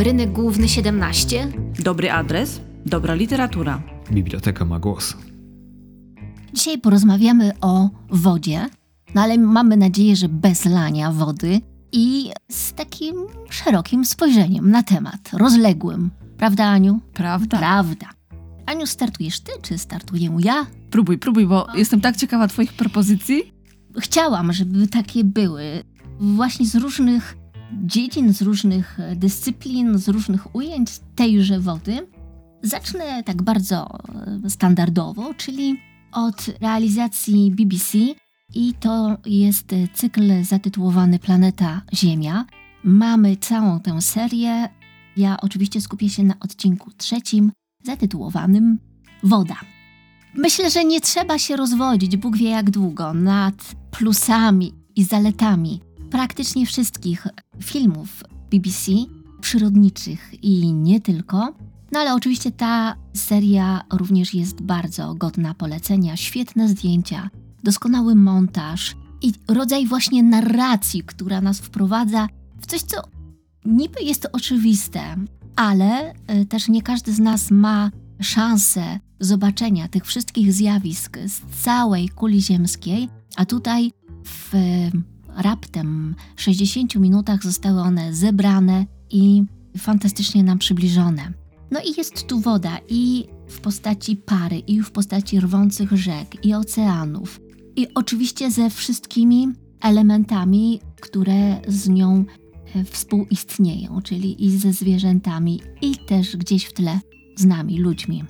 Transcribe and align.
Rynek 0.00 0.32
Główny 0.32 0.68
17. 0.68 1.52
Dobry 1.78 2.12
adres, 2.12 2.60
dobra 2.86 3.14
literatura. 3.14 3.82
Biblioteka 4.12 4.64
ma 4.64 4.78
głos. 4.78 5.16
Dzisiaj 6.52 6.78
porozmawiamy 6.78 7.52
o 7.60 7.90
wodzie, 8.10 8.66
no 9.14 9.22
ale 9.22 9.38
mamy 9.38 9.76
nadzieję, 9.76 10.16
że 10.16 10.28
bez 10.28 10.64
lania 10.64 11.12
wody 11.12 11.60
i 11.92 12.30
z 12.50 12.72
takim 12.72 13.14
szerokim 13.50 14.04
spojrzeniem 14.04 14.70
na 14.70 14.82
temat, 14.82 15.30
rozległym. 15.32 16.10
Prawda, 16.36 16.64
Aniu? 16.64 17.00
Prawda? 17.14 17.58
Prawda. 17.58 18.06
Aniu, 18.66 18.86
startujesz 18.86 19.40
ty, 19.40 19.52
czy 19.62 19.78
startuję 19.78 20.36
ja? 20.38 20.66
Próbuj, 20.90 21.18
próbuj, 21.18 21.46
bo 21.46 21.66
jestem 21.74 22.00
tak 22.00 22.16
ciekawa 22.16 22.48
twoich 22.48 22.72
propozycji. 22.72 23.52
Chciałam, 23.98 24.52
żeby 24.52 24.88
takie 24.88 25.24
były 25.24 25.84
właśnie 26.20 26.66
z 26.66 26.74
różnych 26.74 27.39
dziedzin, 27.72 28.32
z 28.32 28.42
różnych 28.42 29.00
e, 29.00 29.16
dyscyplin, 29.16 29.98
z 29.98 30.08
różnych 30.08 30.54
ujęć 30.54 30.90
tejże 31.14 31.60
wody. 31.60 32.06
Zacznę 32.62 33.22
tak 33.22 33.42
bardzo 33.42 33.98
e, 34.44 34.50
standardowo, 34.50 35.34
czyli 35.34 35.80
od 36.12 36.46
realizacji 36.60 37.50
BBC 37.50 37.98
i 38.54 38.74
to 38.80 39.16
jest 39.26 39.74
cykl 39.94 40.44
zatytułowany 40.44 41.18
Planeta 41.18 41.82
Ziemia. 41.94 42.44
Mamy 42.84 43.36
całą 43.36 43.80
tę 43.80 44.02
serię. 44.02 44.68
Ja 45.16 45.36
oczywiście 45.42 45.80
skupię 45.80 46.08
się 46.08 46.22
na 46.22 46.34
odcinku 46.40 46.90
trzecim 46.96 47.52
zatytułowanym 47.84 48.78
Woda. 49.22 49.56
Myślę, 50.34 50.70
że 50.70 50.84
nie 50.84 51.00
trzeba 51.00 51.38
się 51.38 51.56
rozwodzić, 51.56 52.16
Bóg 52.16 52.36
wie 52.36 52.50
jak 52.50 52.70
długo, 52.70 53.14
nad 53.14 53.74
plusami 53.90 54.74
i 54.96 55.04
zaletami 55.04 55.80
praktycznie 56.10 56.66
wszystkich 56.66 57.26
filmów 57.62 58.24
BBC, 58.50 58.92
przyrodniczych 59.40 60.44
i 60.44 60.72
nie 60.72 61.00
tylko. 61.00 61.54
No 61.92 62.00
ale 62.00 62.14
oczywiście 62.14 62.52
ta 62.52 62.96
seria 63.14 63.82
również 63.92 64.34
jest 64.34 64.62
bardzo 64.62 65.14
godna 65.14 65.54
polecenia. 65.54 66.16
Świetne 66.16 66.68
zdjęcia, 66.68 67.30
doskonały 67.64 68.14
montaż 68.14 68.96
i 69.22 69.32
rodzaj 69.48 69.86
właśnie 69.86 70.22
narracji, 70.22 71.02
która 71.02 71.40
nas 71.40 71.58
wprowadza 71.58 72.28
w 72.60 72.66
coś, 72.66 72.82
co 72.82 72.96
niby 73.64 74.02
jest 74.02 74.26
oczywiste, 74.32 75.16
ale 75.56 76.12
y, 76.12 76.46
też 76.46 76.68
nie 76.68 76.82
każdy 76.82 77.12
z 77.12 77.18
nas 77.18 77.50
ma 77.50 77.90
szansę 78.20 78.98
zobaczenia 79.20 79.88
tych 79.88 80.06
wszystkich 80.06 80.52
zjawisk 80.52 81.18
z 81.26 81.62
całej 81.62 82.08
kuli 82.08 82.42
ziemskiej, 82.42 83.08
a 83.36 83.44
tutaj 83.44 83.92
w 84.24 84.54
raptem 85.42 86.14
60 86.36 86.96
minutach 86.96 87.42
zostały 87.42 87.80
one 87.80 88.14
zebrane 88.14 88.86
i 89.10 89.42
fantastycznie 89.78 90.44
nam 90.44 90.58
przybliżone. 90.58 91.32
No 91.70 91.80
i 91.80 91.98
jest 91.98 92.26
tu 92.26 92.40
woda 92.40 92.78
i 92.88 93.24
w 93.48 93.60
postaci 93.60 94.16
pary, 94.16 94.58
i 94.58 94.82
w 94.82 94.90
postaci 94.90 95.40
rwących 95.40 95.92
rzek, 95.92 96.44
i 96.44 96.54
oceanów, 96.54 97.40
i 97.76 97.86
oczywiście 97.94 98.50
ze 98.50 98.70
wszystkimi 98.70 99.48
elementami, 99.80 100.80
które 101.00 101.60
z 101.68 101.88
nią 101.88 102.24
e, 102.74 102.84
współistnieją, 102.84 104.02
czyli 104.02 104.44
i 104.44 104.58
ze 104.58 104.72
zwierzętami, 104.72 105.60
i 105.82 105.96
też 105.96 106.36
gdzieś 106.36 106.64
w 106.64 106.72
tle 106.72 107.00
z 107.36 107.44
nami, 107.44 107.78
ludźmi. 107.78 108.24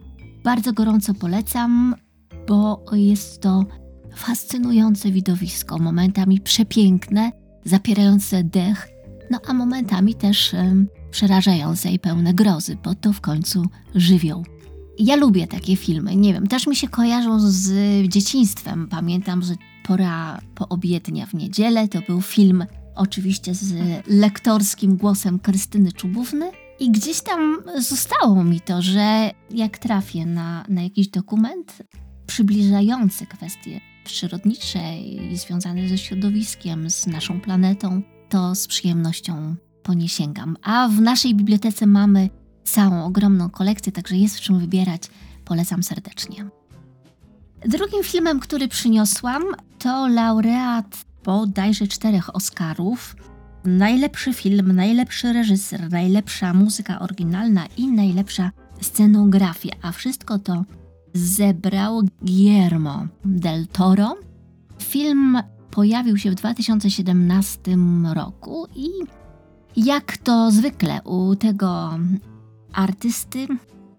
Bardzo 0.45 0.73
gorąco 0.73 1.15
polecam, 1.15 1.95
bo 2.49 2.85
jest 2.93 3.41
to 3.41 3.65
fascynujące 4.17 5.11
widowisko, 5.11 5.79
momentami 5.79 6.41
przepiękne, 6.41 7.33
zapierające 7.65 8.45
dech, 8.45 8.89
no 9.31 9.41
a 9.47 9.55
momentami 9.55 10.15
też 10.15 10.53
um, 10.55 10.89
przerażające 11.11 11.93
i 11.93 11.99
pełne 11.99 12.35
grozy, 12.35 12.77
bo 12.85 12.95
to 12.95 13.13
w 13.13 13.21
końcu 13.21 13.67
żywioł. 13.95 14.45
Ja 14.99 15.17
lubię 15.17 15.47
takie 15.47 15.77
filmy, 15.77 16.17
nie 16.17 16.33
wiem, 16.33 16.47
też 16.47 16.67
mi 16.67 16.77
się 16.77 16.89
kojarzą 16.89 17.41
z 17.41 17.73
dzieciństwem. 18.09 18.89
Pamiętam, 18.89 19.43
że 19.43 19.55
pora 19.87 20.41
poobiednia 20.55 21.27
w 21.27 21.35
niedzielę 21.35 21.89
to 21.89 22.01
był 22.01 22.23
film 22.23 22.65
oczywiście 22.95 23.55
z 23.55 23.75
lektorskim 24.07 24.97
głosem 24.97 25.39
Krystyny 25.39 25.93
Czubówny. 25.93 26.51
I 26.81 26.91
gdzieś 26.91 27.21
tam 27.21 27.63
zostało 27.79 28.45
mi 28.45 28.61
to, 28.61 28.83
że 28.83 29.31
jak 29.51 29.79
trafię 29.79 30.27
na, 30.27 30.65
na 30.69 30.83
jakiś 30.83 31.09
dokument 31.09 31.83
przybliżający 32.27 33.27
kwestie 33.27 33.81
przyrodnicze 34.05 34.99
i 35.01 35.37
związane 35.37 35.89
ze 35.89 35.99
środowiskiem, 35.99 36.91
z 36.91 37.07
naszą 37.07 37.41
planetą, 37.41 38.03
to 38.29 38.55
z 38.55 38.67
przyjemnością 38.67 39.57
po 39.83 39.95
nie 39.95 40.09
sięgam. 40.09 40.57
A 40.63 40.89
w 40.89 41.01
naszej 41.01 41.35
bibliotece 41.35 41.87
mamy 41.87 42.31
całą 42.65 43.05
ogromną 43.05 43.51
kolekcję, 43.51 43.93
także 43.93 44.17
jest 44.17 44.39
w 44.39 44.41
czym 44.41 44.59
wybierać. 44.59 45.03
Polecam 45.45 45.83
serdecznie. 45.83 46.45
Drugim 47.67 48.05
filmem, 48.05 48.41
który 48.41 48.69
przyniosłam, 48.69 49.43
to 49.79 50.09
laureat 50.09 51.05
bodajże 51.25 51.87
czterech 51.87 52.35
Oscarów. 52.37 53.17
Najlepszy 53.65 54.33
film, 54.33 54.73
najlepszy 54.73 55.33
reżyser, 55.33 55.91
najlepsza 55.91 56.55
muzyka 56.55 56.99
oryginalna 56.99 57.67
i 57.77 57.87
najlepsza 57.87 58.51
scenografia, 58.81 59.71
a 59.83 59.93
wszystko 59.93 60.39
to 60.39 60.65
zebrał 61.15 62.03
Guillermo 62.23 63.07
del 63.25 63.67
Toro. 63.67 64.17
Film 64.79 65.39
pojawił 65.71 66.17
się 66.17 66.31
w 66.31 66.35
2017 66.35 67.61
roku 68.15 68.67
i 68.77 68.89
jak 69.77 70.17
to 70.17 70.51
zwykle 70.51 71.03
u 71.03 71.37
tego 71.37 71.99
artysty 72.73 73.47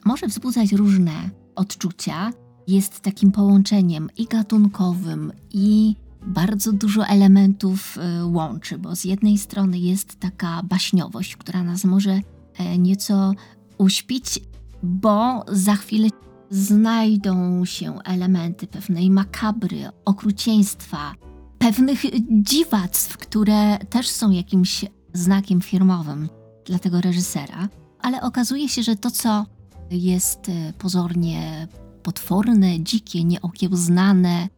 może 0.06 0.28
wzbudzać 0.28 0.72
różne 0.72 1.12
odczucia. 1.56 2.32
Jest 2.68 3.00
takim 3.00 3.32
połączeniem 3.32 4.10
i 4.18 4.26
gatunkowym, 4.26 5.32
i 5.52 5.96
bardzo 6.26 6.74
dużo 6.74 7.06
elementów 7.06 7.98
y, 7.98 8.26
łączy, 8.26 8.78
bo 8.78 8.96
z 8.96 9.04
jednej 9.04 9.38
strony 9.38 9.80
jest 9.80 10.20
taka 10.20 10.64
baśniowość, 10.64 11.38
która 11.38 11.64
nas 11.64 11.86
może 11.86 12.20
e, 12.58 12.78
nieco 12.78 13.34
uśpić, 13.78 14.40
bo 14.84 15.46
za 15.48 15.76
chwilę 15.76 16.10
znajdą 16.52 17.66
się 17.66 18.00
elementy 18.04 18.68
pewnej 18.68 19.10
makabry, 19.10 19.90
okrucieństwa, 20.06 21.14
pewnych 21.58 22.02
dziwactw, 22.30 23.18
które 23.18 23.78
też 23.78 24.10
są 24.10 24.32
jakimś 24.32 24.86
znakiem 25.14 25.62
firmowym 25.62 26.30
dla 26.66 26.80
tego 26.80 27.02
reżysera, 27.02 27.70
ale 28.02 28.22
okazuje 28.22 28.70
się, 28.70 28.84
że 28.84 28.96
to, 28.96 29.12
co 29.12 29.46
jest 29.92 30.50
e, 30.50 30.74
pozornie 30.74 31.68
potworne, 32.04 32.80
dzikie, 32.80 33.24
nieokiełznane, 33.24 34.50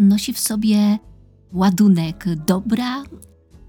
nosi 0.00 0.32
w 0.32 0.38
sobie 0.38 0.98
ładunek 1.52 2.24
dobra 2.46 3.02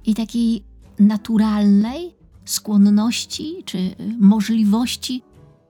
i 0.06 0.16
takiej 0.16 0.63
naturalnej 1.00 2.16
skłonności 2.46 3.63
czy 3.66 3.96
możliwości 4.19 5.23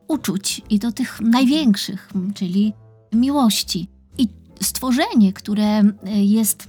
uczuć 0.07 0.61
i 0.69 0.79
do 0.79 0.91
tych 0.91 1.21
największych, 1.21 2.09
czyli 2.33 2.73
miłości. 3.13 3.87
I 4.17 4.27
stworzenie, 4.61 5.33
które 5.33 5.83
jest 6.05 6.67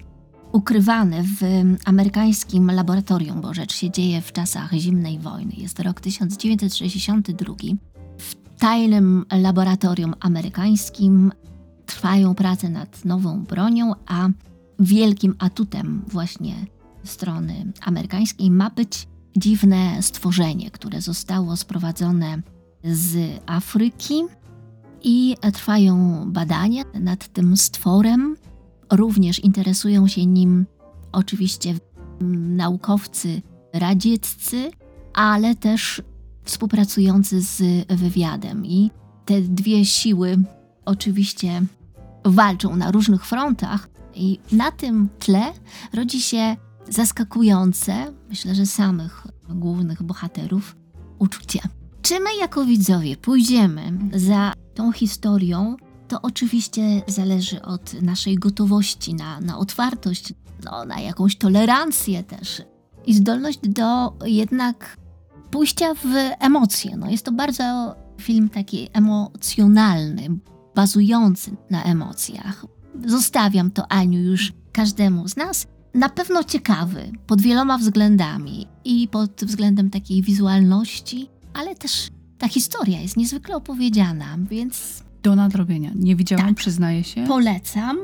ukrywane 0.53 1.23
w 1.23 1.41
amerykańskim 1.85 2.71
laboratorium, 2.71 3.41
bo 3.41 3.55
rzecz 3.55 3.75
się 3.75 3.91
dzieje 3.91 4.23
w 4.23 4.33
czasach 4.33 4.73
zimnej 4.73 5.19
wojny. 5.19 5.53
Jest 5.57 5.81
rok 5.81 6.01
1962. 6.01 7.55
W 8.19 8.35
tajnym 8.59 9.25
laboratorium 9.31 10.15
amerykańskim 10.21 11.33
trwają 11.87 12.35
prace 12.35 12.69
nad 12.69 13.05
nową 13.05 13.45
bronią, 13.45 13.93
a 14.07 14.29
wielkim 14.79 15.35
atutem 15.39 16.03
właśnie 16.07 16.55
strony 17.05 17.73
amerykańskiej 17.81 18.51
ma 18.51 18.71
być 18.71 19.09
dziwne 19.37 20.03
stworzenie, 20.03 20.71
które 20.71 21.01
zostało 21.01 21.57
sprowadzone 21.57 22.43
z 22.85 23.41
Afryki 23.47 24.23
i 25.03 25.37
trwają 25.53 26.25
badania 26.27 26.83
nad 27.01 27.29
tym 27.29 27.57
stworem. 27.57 28.37
Również 28.93 29.39
interesują 29.39 30.09
się 30.09 30.27
nim 30.27 30.67
oczywiście 31.13 31.75
naukowcy 32.21 33.43
radzieccy, 33.73 34.71
ale 35.15 35.55
też 35.55 36.03
współpracujący 36.45 37.41
z 37.41 37.87
wywiadem. 37.89 38.67
I 38.67 38.91
te 39.25 39.41
dwie 39.41 39.85
siły 39.85 40.37
oczywiście 40.85 41.63
walczą 42.25 42.77
na 42.77 42.91
różnych 42.91 43.27
frontach, 43.27 43.89
i 44.15 44.39
na 44.53 44.73
tym 44.73 45.09
tle 45.19 45.53
rodzi 45.93 46.21
się 46.21 46.57
zaskakujące, 46.89 48.13
myślę, 48.29 48.55
że 48.55 48.67
samych 48.67 49.27
głównych 49.49 50.03
bohaterów, 50.03 50.77
uczucie. 51.19 51.61
Czy 52.05 52.21
my 52.21 52.37
jako 52.41 52.65
widzowie 52.65 53.17
pójdziemy 53.17 53.93
za 54.13 54.53
tą 54.75 54.93
historią, 54.93 55.77
to 56.09 56.23
oczywiście 56.23 57.03
zależy 57.07 57.63
od 57.63 58.03
naszej 58.03 58.37
gotowości 58.37 59.15
na, 59.15 59.41
na 59.41 59.59
otwartość, 59.59 60.33
no, 60.65 60.85
na 60.85 61.01
jakąś 61.01 61.37
tolerancję 61.37 62.23
też 62.23 62.63
i 63.07 63.15
zdolność 63.15 63.59
do 63.63 64.13
jednak 64.25 64.97
pójścia 65.51 65.95
w 65.95 66.05
emocje. 66.41 66.97
No 66.97 67.11
jest 67.11 67.25
to 67.25 67.33
bardzo 67.33 67.95
film 68.21 68.49
taki 68.49 68.89
emocjonalny, 68.93 70.29
bazujący 70.75 71.57
na 71.71 71.85
emocjach. 71.85 72.67
Zostawiam 73.07 73.71
to 73.71 73.93
Aniu 73.93 74.23
już 74.23 74.53
każdemu 74.73 75.29
z 75.29 75.37
nas. 75.37 75.67
Na 75.95 76.09
pewno 76.09 76.45
ciekawy 76.45 77.13
pod 77.27 77.41
wieloma 77.41 77.79
względami 77.79 78.67
i 78.85 79.09
pod 79.09 79.31
względem 79.45 79.91
takiej 79.91 80.23
wizualności, 80.23 81.34
ale 81.55 81.75
też 81.77 82.09
ta 82.39 82.49
historia 82.49 83.01
jest 83.01 83.17
niezwykle 83.17 83.57
opowiedziana, 83.57 84.37
więc 84.51 85.05
Do 85.23 85.37
nadrobienia. 85.37 85.91
Nie 85.95 86.17
widziałam, 86.17 86.47
Tak. 86.47 86.57
przyznaję 86.57 87.05
się. 87.05 87.25
polecam, 87.27 87.99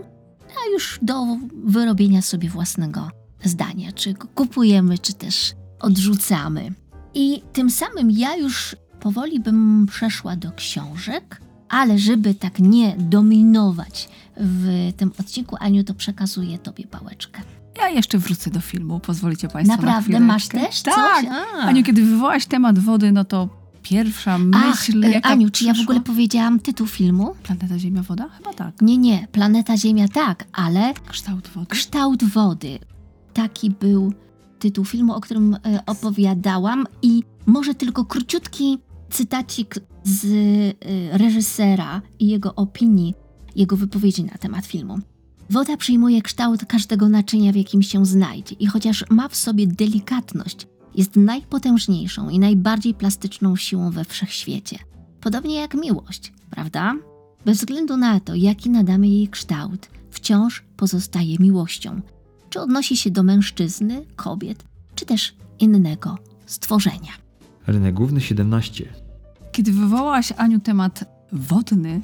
a 0.49 0.73
już 0.73 0.99
do 1.02 1.26
wyrobienia 1.64 2.23
sobie 2.23 2.49
własnego 2.50 3.11
zdania, 3.44 3.93
czy 3.93 4.12
go 4.12 4.29
kupujemy, 4.35 4.99
czy 4.99 5.12
też 5.12 5.52
odrzucamy. 5.81 6.73
I 7.14 7.43
tym 7.52 7.70
samym 7.70 8.11
ja 8.11 8.37
już 8.37 8.76
powoli 9.00 9.41
bym 9.41 9.87
przeszła 9.91 10.37
do 10.37 10.52
książek, 10.52 11.41
ale 11.69 11.99
żeby 11.99 12.35
tak 12.35 12.58
nie 12.58 12.94
dominować 12.99 14.08
w 14.37 14.93
tym 14.97 15.12
odcinku, 15.20 15.56
Aniu, 15.61 15.85
to 15.85 15.94
przekazuję 15.94 16.58
tobie 16.58 16.87
pałeczkę. 16.87 17.41
Ja 17.79 17.89
jeszcze 17.89 18.19
wrócę 18.19 18.51
do 18.51 18.61
filmu, 18.61 19.01
pozwolicie 19.01 19.49
Państwo 19.49 19.77
Naprawdę, 19.77 20.21
na 20.21 20.27
masz 20.27 20.49
też 20.49 20.83
Tak. 20.83 20.95
coś? 20.95 21.25
A. 21.55 21.59
Aniu, 21.59 21.83
kiedy 21.83 22.05
wywołałaś 22.05 22.47
temat 22.47 22.79
wody, 22.79 23.13
no 23.13 23.25
to 23.25 23.49
pierwsza 23.83 24.39
myśl, 24.39 25.01
Ach, 25.03 25.05
e, 25.05 25.11
jaka 25.11 25.29
Aniu, 25.29 25.51
czy 25.51 25.65
ja 25.65 25.75
w 25.75 25.81
ogóle 25.81 26.01
powiedziałam 26.01 26.61
tytuł 26.61 26.87
filmu? 26.87 27.35
Planeta 27.43 27.79
Ziemia, 27.79 28.03
woda? 28.03 28.29
Chyba 28.29 28.53
tak. 28.55 28.83
Nie, 28.83 28.99
nie, 28.99 29.27
Planeta 29.33 29.77
Ziemia 29.77 30.09
tak, 30.09 30.45
ale 30.53 30.95
Kształt 31.09 31.49
wody. 31.49 31.67
Kształt 31.67 32.25
wody. 32.25 32.79
Taki 33.35 33.71
był 33.71 34.13
tytuł 34.59 34.85
filmu, 34.85 35.15
o 35.15 35.21
którym 35.21 35.55
e, 35.55 35.59
opowiadałam 35.87 36.87
i 37.03 37.23
może 37.47 37.75
tylko 37.75 38.05
króciutki 38.05 38.79
cytacik 39.11 39.75
z 40.05 40.25
e, 40.25 41.19
reżysera 41.19 42.03
i 42.19 42.29
jego 42.29 42.55
opinii, 42.55 43.15
jego 43.57 43.77
wypowiedzi 43.77 44.25
na 44.25 44.33
temat 44.39 44.67
filmu. 44.67 44.99
Woda 45.50 45.76
przyjmuje 45.76 46.23
kształt 46.23 46.64
każdego 46.64 47.08
naczynia, 47.08 47.52
w 47.52 47.56
jakim 47.56 47.82
się 47.82 48.06
znajdzie 48.06 48.55
i 48.55 48.67
chociaż 48.67 49.05
ma 49.11 49.29
w 49.29 49.37
sobie 49.37 49.67
delikatność, 49.67 50.67
jest 50.94 51.17
najpotężniejszą 51.17 52.29
i 52.29 52.38
najbardziej 52.38 52.94
plastyczną 52.94 53.56
siłą 53.56 53.91
we 53.91 54.05
wszechświecie. 54.05 54.79
Podobnie 55.20 55.55
jak 55.55 55.75
miłość, 55.75 56.32
prawda? 56.50 56.94
Bez 57.44 57.58
względu 57.58 57.97
na 57.97 58.20
to, 58.20 58.35
jaki 58.35 58.70
nadamy 58.70 59.08
jej 59.08 59.29
kształt, 59.29 59.88
wciąż 60.11 60.64
pozostaje 60.76 61.38
miłością. 61.38 62.00
Czy 62.50 62.61
odnosi 62.61 62.97
się 62.97 63.11
do 63.11 63.23
mężczyzny, 63.23 64.05
kobiet, 64.17 64.64
czy 64.94 65.06
też 65.06 65.35
innego 65.58 66.19
stworzenia. 66.47 67.12
Rynek 67.67 67.94
Główny 67.94 68.20
17. 68.20 68.88
Kiedy 69.52 69.73
wywołałaś, 69.73 70.32
Aniu, 70.37 70.61
temat 70.61 71.05
wodny, 71.32 72.00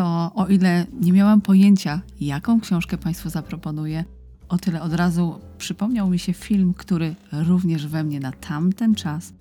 to 0.00 0.32
o 0.34 0.46
ile 0.46 0.86
nie 1.00 1.12
miałam 1.12 1.40
pojęcia, 1.40 2.00
jaką 2.20 2.60
książkę 2.60 2.98
Państwu 2.98 3.30
zaproponuję, 3.30 4.04
o 4.48 4.58
tyle 4.58 4.82
od 4.82 4.94
razu 4.94 5.40
przypomniał 5.58 6.10
mi 6.10 6.18
się 6.18 6.32
film, 6.32 6.74
który 6.74 7.14
również 7.32 7.86
we 7.86 8.04
mnie 8.04 8.20
na 8.20 8.32
tamten 8.32 8.94
czas, 8.94 9.32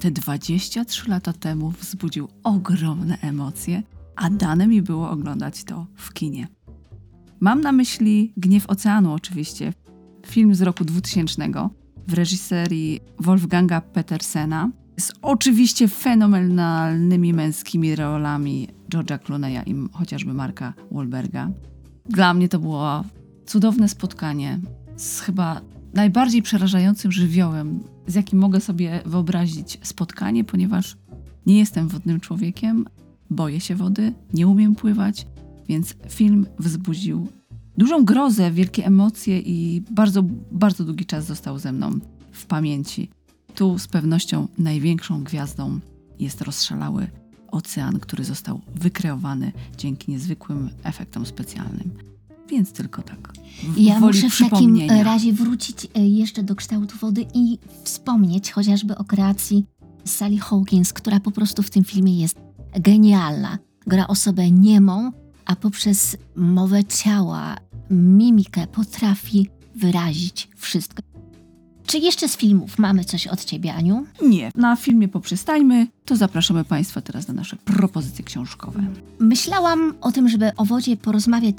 te 0.00 0.10
23 0.10 1.10
lata 1.10 1.32
temu, 1.32 1.70
wzbudził 1.70 2.28
ogromne 2.42 3.18
emocje, 3.20 3.82
a 4.16 4.30
dane 4.30 4.66
mi 4.66 4.82
było 4.82 5.10
oglądać 5.10 5.64
to 5.64 5.86
w 5.96 6.12
kinie. 6.12 6.48
Mam 7.40 7.60
na 7.60 7.72
myśli 7.72 8.32
Gniew 8.36 8.70
Oceanu, 8.70 9.12
oczywiście. 9.12 9.72
Film 10.26 10.54
z 10.54 10.62
roku 10.62 10.84
2000 10.84 11.48
w 12.08 12.14
reżyserii 12.14 13.00
Wolfganga 13.20 13.80
Petersena 13.80 14.70
z 14.96 15.12
oczywiście 15.22 15.88
fenomenalnymi 15.88 17.32
męskimi 17.32 17.96
rolami 17.96 18.68
George'a 18.90 19.18
Clooney'a 19.18 19.62
i 19.66 19.88
chociażby 19.92 20.34
Marka 20.34 20.74
Wahlberga. 20.90 21.50
Dla 22.08 22.34
mnie 22.34 22.48
to 22.48 22.58
było 22.58 23.04
cudowne 23.46 23.88
spotkanie 23.88 24.60
z 24.96 25.20
chyba 25.20 25.60
najbardziej 25.94 26.42
przerażającym 26.42 27.12
żywiołem, 27.12 27.80
z 28.06 28.14
jakim 28.14 28.38
mogę 28.38 28.60
sobie 28.60 29.00
wyobrazić 29.06 29.78
spotkanie, 29.82 30.44
ponieważ 30.44 30.96
nie 31.46 31.58
jestem 31.58 31.88
wodnym 31.88 32.20
człowiekiem, 32.20 32.86
boję 33.30 33.60
się 33.60 33.74
wody, 33.74 34.12
nie 34.34 34.48
umiem 34.48 34.74
pływać, 34.74 35.26
więc 35.68 35.94
film 36.08 36.46
wzbudził 36.58 37.28
dużą 37.78 38.04
grozę, 38.04 38.50
wielkie 38.50 38.86
emocje 38.86 39.40
i 39.40 39.82
bardzo, 39.90 40.22
bardzo 40.52 40.84
długi 40.84 41.06
czas 41.06 41.26
został 41.26 41.58
ze 41.58 41.72
mną 41.72 41.90
w 42.32 42.46
pamięci. 42.46 43.10
Tu 43.56 43.78
z 43.78 43.86
pewnością 43.86 44.48
największą 44.58 45.24
gwiazdą 45.24 45.80
jest 46.18 46.40
rozszalały 46.40 47.06
ocean, 47.50 48.00
który 48.00 48.24
został 48.24 48.60
wykreowany 48.74 49.52
dzięki 49.78 50.10
niezwykłym 50.10 50.70
efektom 50.82 51.26
specjalnym. 51.26 51.90
Więc 52.48 52.72
tylko 52.72 53.02
tak. 53.02 53.32
W 53.62 53.78
Ja 53.78 54.00
muszę 54.00 54.18
w 54.18 54.38
takim 54.38 54.48
przypomnienia. 54.48 55.02
razie 55.02 55.32
wrócić 55.32 55.86
e, 55.94 56.08
jeszcze 56.08 56.42
do 56.42 56.54
kształtu 56.54 56.98
wody 56.98 57.26
i 57.34 57.58
wspomnieć 57.84 58.52
chociażby 58.52 58.98
o 58.98 59.04
kreacji 59.04 59.64
Sally 60.04 60.38
Hawkins, 60.38 60.92
która 60.92 61.20
po 61.20 61.30
prostu 61.30 61.62
w 61.62 61.70
tym 61.70 61.84
filmie 61.84 62.20
jest 62.20 62.38
genialna. 62.80 63.58
Gra 63.86 64.06
osobę 64.06 64.50
niemą, 64.50 65.12
a 65.44 65.56
poprzez 65.56 66.16
mowę 66.36 66.84
ciała, 66.84 67.56
mimikę 67.90 68.66
potrafi 68.66 69.48
wyrazić 69.76 70.48
wszystko. 70.56 71.05
Czy 71.86 71.98
jeszcze 71.98 72.28
z 72.28 72.36
filmów 72.36 72.78
mamy 72.78 73.04
coś 73.04 73.26
od 73.26 73.44
ciebie, 73.44 73.74
Aniu? 73.74 74.06
Nie, 74.22 74.50
na 74.54 74.76
filmie 74.76 75.08
poprzestańmy, 75.08 75.86
to 76.04 76.16
zapraszamy 76.16 76.64
Państwa 76.64 77.00
teraz 77.00 77.28
na 77.28 77.34
nasze 77.34 77.56
propozycje 77.56 78.24
książkowe. 78.24 78.82
Myślałam 79.18 79.94
o 80.00 80.12
tym, 80.12 80.28
żeby 80.28 80.50
o 80.56 80.64
wodzie 80.64 80.96
porozmawiać 80.96 81.56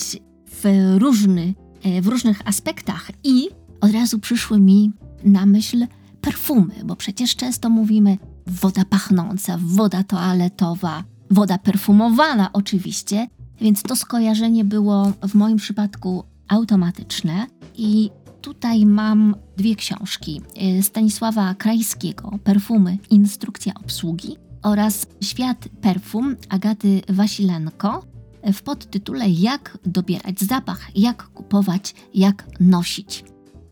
w, 0.47 0.95
różny, 0.97 1.53
e, 1.83 2.01
w 2.01 2.07
różnych 2.07 2.47
aspektach 2.47 3.11
i 3.23 3.49
od 3.81 3.91
razu 3.91 4.19
przyszły 4.19 4.59
mi 4.59 4.91
na 5.23 5.45
myśl 5.45 5.87
perfumy, 6.21 6.73
bo 6.85 6.95
przecież 6.95 7.35
często 7.35 7.69
mówimy 7.69 8.17
woda 8.47 8.85
pachnąca, 8.85 9.57
woda 9.61 10.03
toaletowa, 10.03 11.03
woda 11.31 11.57
perfumowana 11.57 12.49
oczywiście, 12.53 13.27
więc 13.61 13.81
to 13.81 13.95
skojarzenie 13.95 14.65
było 14.65 15.13
w 15.27 15.35
moim 15.35 15.57
przypadku 15.57 16.23
automatyczne 16.47 17.47
i 17.75 18.09
tutaj 18.47 18.85
mam 18.85 19.35
dwie 19.57 19.75
książki 19.75 20.41
e, 20.55 20.83
Stanisława 20.83 21.55
Krajskiego, 21.55 22.39
Perfumy, 22.43 22.97
Instrukcja 23.09 23.73
obsługi 23.73 24.37
oraz 24.63 25.07
Świat 25.21 25.67
perfum 25.81 26.35
Agaty 26.49 27.01
Wasilenko 27.09 28.05
w 28.53 28.61
podtytule 28.61 29.29
Jak 29.29 29.77
dobierać 29.85 30.39
zapach, 30.39 30.89
jak 30.95 31.23
kupować, 31.23 31.95
jak 32.13 32.45
nosić. 32.59 33.23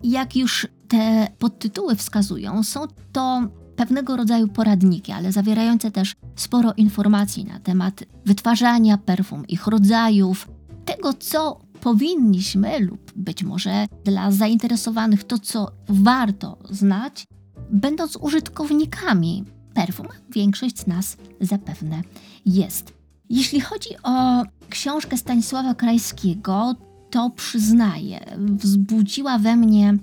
Jak 0.04 0.36
już 0.36 0.68
te 0.88 1.28
podtytuły 1.40 1.96
wskazują, 1.96 2.64
są 2.64 2.80
to 3.12 3.48
pewnego 3.76 4.18
rodzaju 4.18 4.48
poradniki, 4.48 5.12
ale 5.12 5.32
zawierające 5.32 5.92
też 5.92 6.16
sporo 6.36 6.74
informacji 6.78 7.46
na 7.46 7.60
temat 7.60 8.04
wytwarzania 8.26 8.98
perfum, 8.98 9.48
ich 9.48 9.68
rodzajów, 9.68 10.48
tego 10.86 11.14
co 11.14 11.65
powinniśmy 11.86 12.80
lub 12.80 13.12
być 13.16 13.44
może 13.44 13.88
dla 14.04 14.32
zainteresowanych 14.32 15.24
to 15.24 15.40
co 15.40 15.72
warto 15.90 16.58
znać, 16.70 17.28
będąc 17.72 18.16
użytkownikami 18.16 19.44
perfum. 19.74 20.08
Większość 20.30 20.80
z 20.80 20.88
nas 20.88 21.18
zapewne 21.42 22.02
jest. 22.46 22.94
Jeśli 23.30 23.62
chodzi 23.62 23.90
o 24.04 24.44
książkę 24.70 25.18
Stanisława 25.18 25.74
Krajskiego, 25.74 26.76
to 27.10 27.30
przyznaję, 27.30 28.20
wzbudziła 28.38 29.38
we 29.38 29.56
mnie 29.56 29.98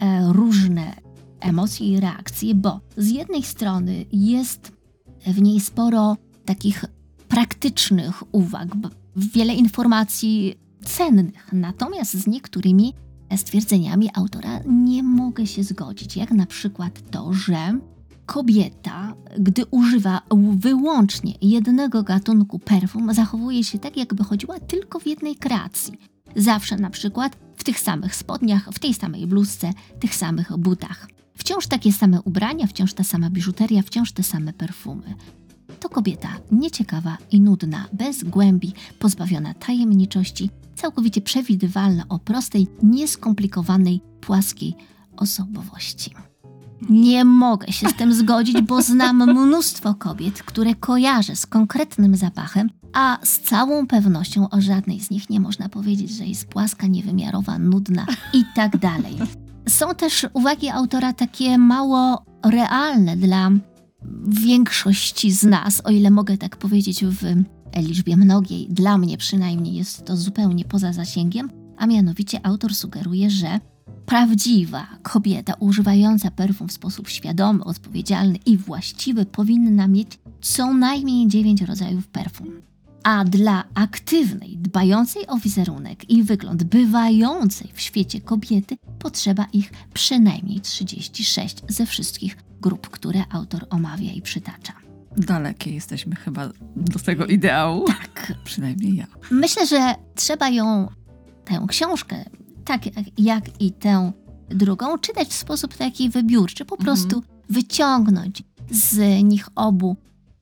e, 0.00 0.32
różne 0.32 0.92
emocje 1.40 1.86
i 1.86 2.00
reakcje, 2.00 2.54
bo 2.54 2.80
z 2.96 3.08
jednej 3.08 3.42
strony 3.42 4.04
jest 4.12 4.72
w 5.26 5.42
niej 5.42 5.60
sporo 5.60 6.16
takich 6.44 6.84
praktycznych 7.28 8.34
uwag, 8.34 8.68
wiele 9.16 9.54
informacji 9.54 10.65
cennych, 10.86 11.52
natomiast 11.52 12.14
z 12.14 12.26
niektórymi 12.26 12.94
stwierdzeniami 13.36 14.10
autora 14.14 14.60
nie 14.68 15.02
mogę 15.02 15.46
się 15.46 15.64
zgodzić, 15.64 16.16
jak 16.16 16.30
na 16.30 16.46
przykład 16.46 17.10
to, 17.10 17.32
że 17.32 17.78
kobieta, 18.26 19.14
gdy 19.38 19.66
używa 19.70 20.22
wyłącznie 20.56 21.32
jednego 21.42 22.02
gatunku 22.02 22.58
perfum, 22.58 23.14
zachowuje 23.14 23.64
się 23.64 23.78
tak, 23.78 23.96
jakby 23.96 24.24
chodziła 24.24 24.60
tylko 24.60 25.00
w 25.00 25.06
jednej 25.06 25.36
kreacji. 25.36 25.94
Zawsze 26.36 26.76
na 26.76 26.90
przykład 26.90 27.36
w 27.56 27.64
tych 27.64 27.80
samych 27.80 28.16
spodniach, 28.16 28.68
w 28.72 28.78
tej 28.78 28.94
samej 28.94 29.26
bluzce, 29.26 29.70
tych 30.00 30.14
samych 30.14 30.56
butach. 30.58 31.08
Wciąż 31.34 31.66
takie 31.66 31.92
same 31.92 32.22
ubrania, 32.22 32.66
wciąż 32.66 32.92
ta 32.92 33.04
sama 33.04 33.30
biżuteria, 33.30 33.82
wciąż 33.82 34.12
te 34.12 34.22
same 34.22 34.52
perfumy. 34.52 35.14
To 35.80 35.88
kobieta 35.88 36.28
nieciekawa 36.52 37.18
i 37.30 37.40
nudna, 37.40 37.86
bez 37.92 38.24
głębi, 38.24 38.72
pozbawiona 38.98 39.54
tajemniczości, 39.54 40.50
całkowicie 40.76 41.20
przewidywalna 41.20 42.04
o 42.08 42.18
prostej, 42.18 42.66
nieskomplikowanej, 42.82 44.00
płaskiej 44.20 44.74
osobowości. 45.16 46.14
Nie 46.90 47.24
mogę 47.24 47.72
się 47.72 47.88
z 47.88 47.94
tym 47.94 48.14
zgodzić, 48.14 48.60
bo 48.60 48.82
znam 48.82 49.16
mnóstwo 49.16 49.94
kobiet, 49.94 50.42
które 50.42 50.74
kojarzę 50.74 51.36
z 51.36 51.46
konkretnym 51.46 52.16
zapachem, 52.16 52.70
a 52.92 53.18
z 53.22 53.40
całą 53.40 53.86
pewnością 53.86 54.50
o 54.50 54.60
żadnej 54.60 55.00
z 55.00 55.10
nich 55.10 55.30
nie 55.30 55.40
można 55.40 55.68
powiedzieć, 55.68 56.10
że 56.10 56.24
jest 56.24 56.46
płaska, 56.46 56.86
niewymiarowa, 56.86 57.58
nudna 57.58 58.06
i 58.32 58.44
tak 58.54 58.76
dalej. 58.76 59.16
Są 59.68 59.94
też 59.94 60.26
uwagi 60.32 60.68
autora 60.68 61.12
takie 61.12 61.58
mało 61.58 62.24
realne 62.44 63.16
dla 63.16 63.50
większości 64.28 65.32
z 65.32 65.42
nas, 65.42 65.82
o 65.84 65.90
ile 65.90 66.10
mogę 66.10 66.38
tak 66.38 66.56
powiedzieć 66.56 67.04
w 67.04 67.55
liczbie 67.80 68.16
mnogiej. 68.16 68.68
Dla 68.70 68.98
mnie 68.98 69.18
przynajmniej 69.18 69.74
jest 69.74 70.04
to 70.04 70.16
zupełnie 70.16 70.64
poza 70.64 70.92
zasięgiem, 70.92 71.50
a 71.76 71.86
mianowicie 71.86 72.46
autor 72.46 72.74
sugeruje, 72.74 73.30
że 73.30 73.60
prawdziwa 74.06 74.86
kobieta 75.02 75.54
używająca 75.54 76.30
perfum 76.30 76.68
w 76.68 76.72
sposób 76.72 77.08
świadomy, 77.08 77.64
odpowiedzialny 77.64 78.38
i 78.46 78.56
właściwy 78.56 79.26
powinna 79.26 79.88
mieć 79.88 80.18
co 80.40 80.74
najmniej 80.74 81.28
dziewięć 81.28 81.62
rodzajów 81.62 82.08
perfum. 82.08 82.62
A 83.02 83.24
dla 83.24 83.64
aktywnej, 83.74 84.56
dbającej 84.56 85.26
o 85.26 85.36
wizerunek 85.36 86.10
i 86.10 86.22
wygląd, 86.22 86.64
bywającej 86.64 87.70
w 87.74 87.80
świecie 87.80 88.20
kobiety, 88.20 88.76
potrzeba 88.98 89.46
ich 89.52 89.72
przynajmniej 89.94 90.60
36 90.60 91.56
ze 91.68 91.86
wszystkich 91.86 92.36
grup, 92.60 92.88
które 92.88 93.24
autor 93.30 93.66
omawia 93.70 94.12
i 94.12 94.22
przytacza. 94.22 94.85
Dalekie 95.16 95.74
jesteśmy 95.74 96.16
chyba 96.16 96.48
do 96.76 96.98
tego 96.98 97.26
ideału. 97.26 97.86
Tak, 97.86 98.32
Przynajmniej 98.44 98.96
ja. 98.96 99.06
Myślę, 99.30 99.66
że 99.66 99.94
trzeba 100.14 100.48
ją, 100.48 100.88
tę 101.44 101.66
książkę, 101.68 102.24
tak 102.64 102.86
jak, 102.86 103.04
jak 103.18 103.60
i 103.62 103.72
tę 103.72 104.12
drugą, 104.48 104.98
czytać 104.98 105.28
w 105.28 105.34
sposób 105.34 105.76
taki 105.76 106.10
wybiórczy, 106.10 106.64
po 106.64 106.76
prostu 106.76 107.22
wyciągnąć 107.48 108.42
z 108.70 109.22
nich 109.24 109.48
obu 109.54 109.96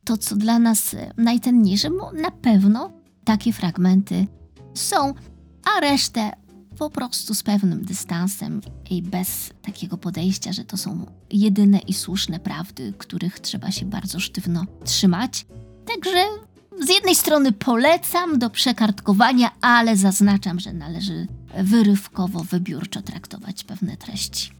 to, 0.05 0.17
co 0.17 0.37
dla 0.37 0.59
nas 0.59 0.97
najcenniejsze, 1.17 1.91
bo 1.91 2.13
na 2.13 2.31
pewno 2.31 2.93
takie 3.25 3.53
fragmenty 3.53 4.27
są, 4.75 5.15
a 5.77 5.81
resztę 5.81 6.31
po 6.79 6.91
prostu 6.91 7.35
z 7.35 7.43
pewnym 7.43 7.85
dystansem 7.85 8.61
i 8.91 9.03
bez 9.03 9.51
takiego 9.63 9.99
podejścia, 9.99 10.53
że 10.53 10.65
to 10.65 10.77
są 10.77 11.07
jedyne 11.41 11.79
i 11.79 11.93
słuszne 11.93 12.39
prawdy, 12.39 12.93
których 12.99 13.41
trzeba 13.41 13.71
się 13.71 13.87
bardzo 13.87 14.21
sztywno 14.21 14.67
trzymać. 14.85 15.47
Także 15.87 16.25
z 16.87 16.89
jednej 16.89 17.15
strony 17.15 17.53
polecam 17.53 18.39
do 18.39 18.51
przekartkowania, 18.51 19.51
ale 19.61 19.97
zaznaczam, 19.97 20.61
że 20.61 20.73
należy 20.73 21.27
wyrywkowo, 21.63 22.45
wybiórczo 22.45 23.03
traktować 23.03 23.65
pewne 23.65 23.97
treści. 23.97 24.51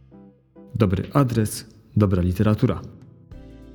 Dobry 0.75 1.09
adres, 1.13 1.65
dobra 1.95 2.21
literatura. 2.21 2.81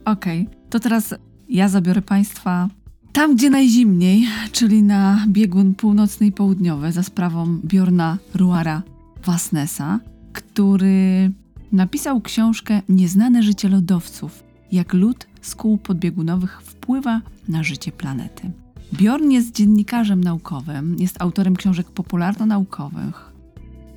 Okej, 0.05 0.49
to 0.71 0.81
teraz 0.81 1.15
ja 1.49 1.69
zabiorę 1.69 2.03
Państwa 2.03 2.69
tam, 3.13 3.37
gdzie 3.37 3.51
najzimniej, 3.51 4.27
czyli 4.53 4.83
na 4.83 5.25
biegun 5.29 5.75
północny 5.75 6.27
i 6.27 6.33
południowy 6.33 6.93
za 6.93 7.03
sprawą 7.03 7.59
Bjorna 7.65 8.19
Ruara 8.35 8.83
Wasnesa, 9.27 10.01
który 10.33 11.31
napisał 11.73 12.21
książkę 12.21 12.83
Nieznane 12.89 13.43
życie 13.43 13.69
lodowców, 13.69 14.45
jak 14.73 14.95
lód 14.95 15.27
z 15.41 15.55
kół 15.55 15.79
podbiegunowych 15.79 16.63
wpływa 16.63 17.21
na 17.49 17.63
życie 17.63 17.93
planety. 17.93 18.51
Bjorn 18.93 19.31
jest 19.31 19.53
dziennikarzem 19.53 20.25
naukowym, 20.25 20.97
jest 20.99 21.23
autorem 21.23 21.57
książek 21.57 21.91
popularno-naukowych, 21.91 23.33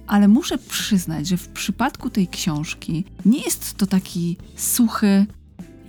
ale 0.07 0.27
muszę 0.27 0.57
przyznać, 0.57 1.27
że 1.27 1.37
w 1.37 1.47
przypadku 1.47 2.09
tej 2.09 2.27
książki 2.27 3.05
nie 3.25 3.41
jest 3.41 3.73
to 3.77 3.87
taki 3.87 4.37
suchy 4.55 5.25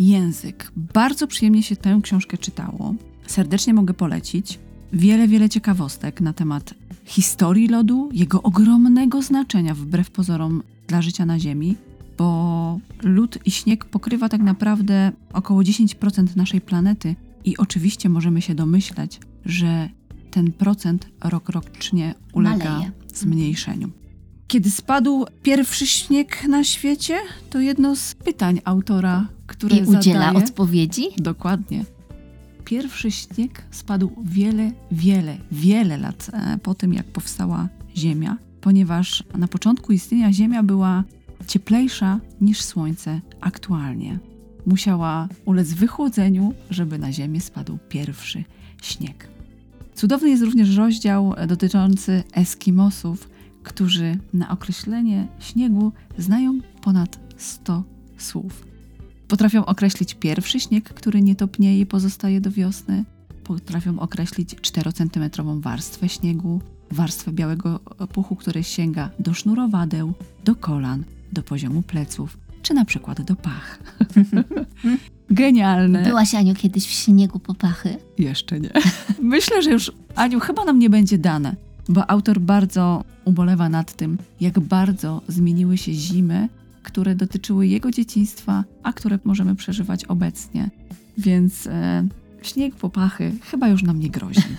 język. 0.00 0.73
Bardzo 0.76 1.26
przyjemnie 1.26 1.62
się 1.62 1.76
tę 1.76 2.00
książkę 2.03 2.38
czytało. 2.38 2.95
Serdecznie 3.26 3.75
mogę 3.75 3.95
polecić. 3.95 4.59
Wiele, 4.93 5.29
wiele 5.29 5.49
ciekawostek 5.49 6.21
na 6.21 6.33
temat 6.33 6.75
historii 7.05 7.69
lodu, 7.69 8.09
jego 8.12 8.43
ogromnego 8.43 9.23
znaczenia 9.23 9.75
wbrew 9.75 10.11
pozorom 10.11 10.62
dla 10.87 11.03
życia 11.03 11.26
na 11.26 11.38
Ziemi, 11.38 11.76
bo 12.19 12.79
lód 13.03 13.38
i 13.45 13.50
śnieg 13.50 13.85
pokrywa 13.85 14.29
tak 14.29 14.41
naprawdę 14.41 15.12
około 15.33 15.61
10% 15.61 16.37
naszej 16.37 16.61
planety 16.61 17.17
i 17.45 17.57
oczywiście 17.57 18.09
możemy 18.09 18.43
się 18.43 18.55
domyślać, 18.55 19.21
że 19.45 19.88
ten 20.31 20.53
procent 20.53 21.09
rok 21.25 21.49
rocznie 21.49 22.14
ulega 22.33 22.71
Maleje. 22.71 22.91
zmniejszeniu. 23.14 23.91
Kiedy 24.47 24.71
spadł 24.71 25.25
pierwszy 25.43 25.87
śnieg 25.87 26.45
na 26.49 26.64
świecie, 26.64 27.19
to 27.50 27.61
jedno 27.61 27.97
z 27.97 28.14
pytań 28.14 28.61
autora, 28.64 29.29
które 29.47 29.76
I 29.76 29.83
udziela 29.83 30.26
zadaje, 30.26 30.45
odpowiedzi. 30.45 31.07
Dokładnie. 31.19 31.85
Pierwszy 32.64 33.11
śnieg 33.11 33.62
spadł 33.71 34.11
wiele, 34.25 34.71
wiele, 34.93 35.37
wiele 35.53 35.99
lat 35.99 36.31
e, 36.33 36.59
po 36.59 36.75
tym, 36.75 36.95
jak 36.95 37.07
powstała 37.07 37.69
Ziemia, 37.97 38.37
ponieważ 38.64 39.25
na 39.38 39.49
początku 39.49 39.92
istnienia 39.92 40.33
Ziemia 40.33 40.62
była 40.62 41.04
cieplejsza 41.47 42.21
niż 42.40 42.62
Słońce 42.62 43.21
aktualnie. 43.40 44.18
Musiała 44.66 45.28
ulec 45.44 45.73
wychłodzeniu, 45.73 46.54
żeby 46.71 46.99
na 46.99 47.12
Ziemię 47.12 47.40
spadł 47.40 47.78
pierwszy 47.88 48.44
śnieg. 48.83 49.28
Cudowny 49.94 50.30
jest 50.30 50.42
również 50.42 50.76
rozdział 50.76 51.35
dotyczący 51.49 52.23
Eskimosów, 52.33 53.30
którzy 53.62 54.18
na 54.35 54.50
określenie 54.50 55.26
śniegu 55.38 55.92
znają 56.18 56.59
ponad 56.83 57.21
100 57.37 57.83
słów. 58.18 58.66
Potrafią 59.28 59.64
określić 59.64 60.14
pierwszy 60.14 60.61
śnieg, 60.61 60.85
który 60.85 61.23
nie 61.23 61.37
topnieje 61.37 61.80
i 61.80 61.87
pozostaje 61.87 62.40
do 62.40 62.50
wiosny. 62.50 63.04
Potrafią 63.44 63.99
określić 64.00 64.54
4-centymetrową 64.54 65.61
warstwę 65.61 66.09
śniegu, 66.09 66.61
warstwę 66.91 67.33
białego 67.33 67.81
puchu, 68.12 68.37
który 68.37 68.64
sięga 68.64 69.11
do 69.19 69.35
sznurowadeł, 69.35 70.12
do 70.45 70.55
kolan, 70.55 71.05
do 71.33 71.43
poziomu 71.43 71.83
pleców, 71.83 72.38
czy 72.62 72.75
na 72.75 72.85
przykład 72.85 73.23
do 73.23 73.37
pach. 73.37 73.79
Genialne. 75.31 76.03
Byłaś, 76.03 76.35
Aniu, 76.35 76.55
kiedyś 76.55 76.87
w 76.87 76.91
śniegu 76.91 77.38
popachy? 77.38 77.97
Jeszcze 78.19 78.61
nie. 78.61 78.71
Myślę, 79.23 79.62
że 79.62 79.71
już, 79.71 79.93
Aniu, 80.14 80.41
chyba 80.41 80.64
nam 80.64 80.79
nie 80.79 80.91
będzie 80.91 81.19
dane, 81.19 81.57
bo 81.88 82.11
autor 82.11 82.41
bardzo 82.41 83.05
ubolewa 83.25 83.69
nad 83.69 83.93
tym, 83.93 84.19
jak 84.41 84.61
bardzo 84.61 85.23
zmieniły 85.29 85.79
się 85.79 85.93
zimy, 85.93 86.49
które 86.83 87.14
dotyczyły 87.14 87.67
jego 87.67 87.91
dzieciństwa, 87.91 88.64
a 88.83 88.93
które 88.93 89.19
możemy 89.25 89.55
przeżywać 89.55 90.05
obecnie. 90.05 90.71
Więc 91.19 91.67
e, 91.67 92.09
śnieg 92.43 92.75
popachy 92.75 93.33
chyba 93.43 93.69
już 93.69 93.83
nam 93.83 94.00
nie 94.00 94.11
grozi. 94.11 94.41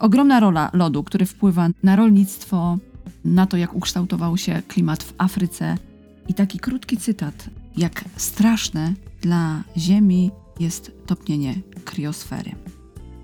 Ogromna 0.00 0.40
rola 0.40 0.70
lodu, 0.72 1.04
który 1.04 1.26
wpływa 1.26 1.68
na 1.82 1.96
rolnictwo, 1.96 2.78
na 3.24 3.46
to, 3.46 3.56
jak 3.56 3.74
ukształtował 3.74 4.36
się 4.36 4.62
klimat 4.68 5.02
w 5.02 5.14
Afryce. 5.18 5.78
I 6.28 6.34
taki 6.34 6.58
krótki 6.58 6.96
cytat, 6.96 7.50
jak 7.76 8.04
straszne 8.16 8.94
dla 9.20 9.62
Ziemi 9.76 10.30
jest 10.60 10.92
topnienie 11.06 11.54
kriosfery. 11.84 12.50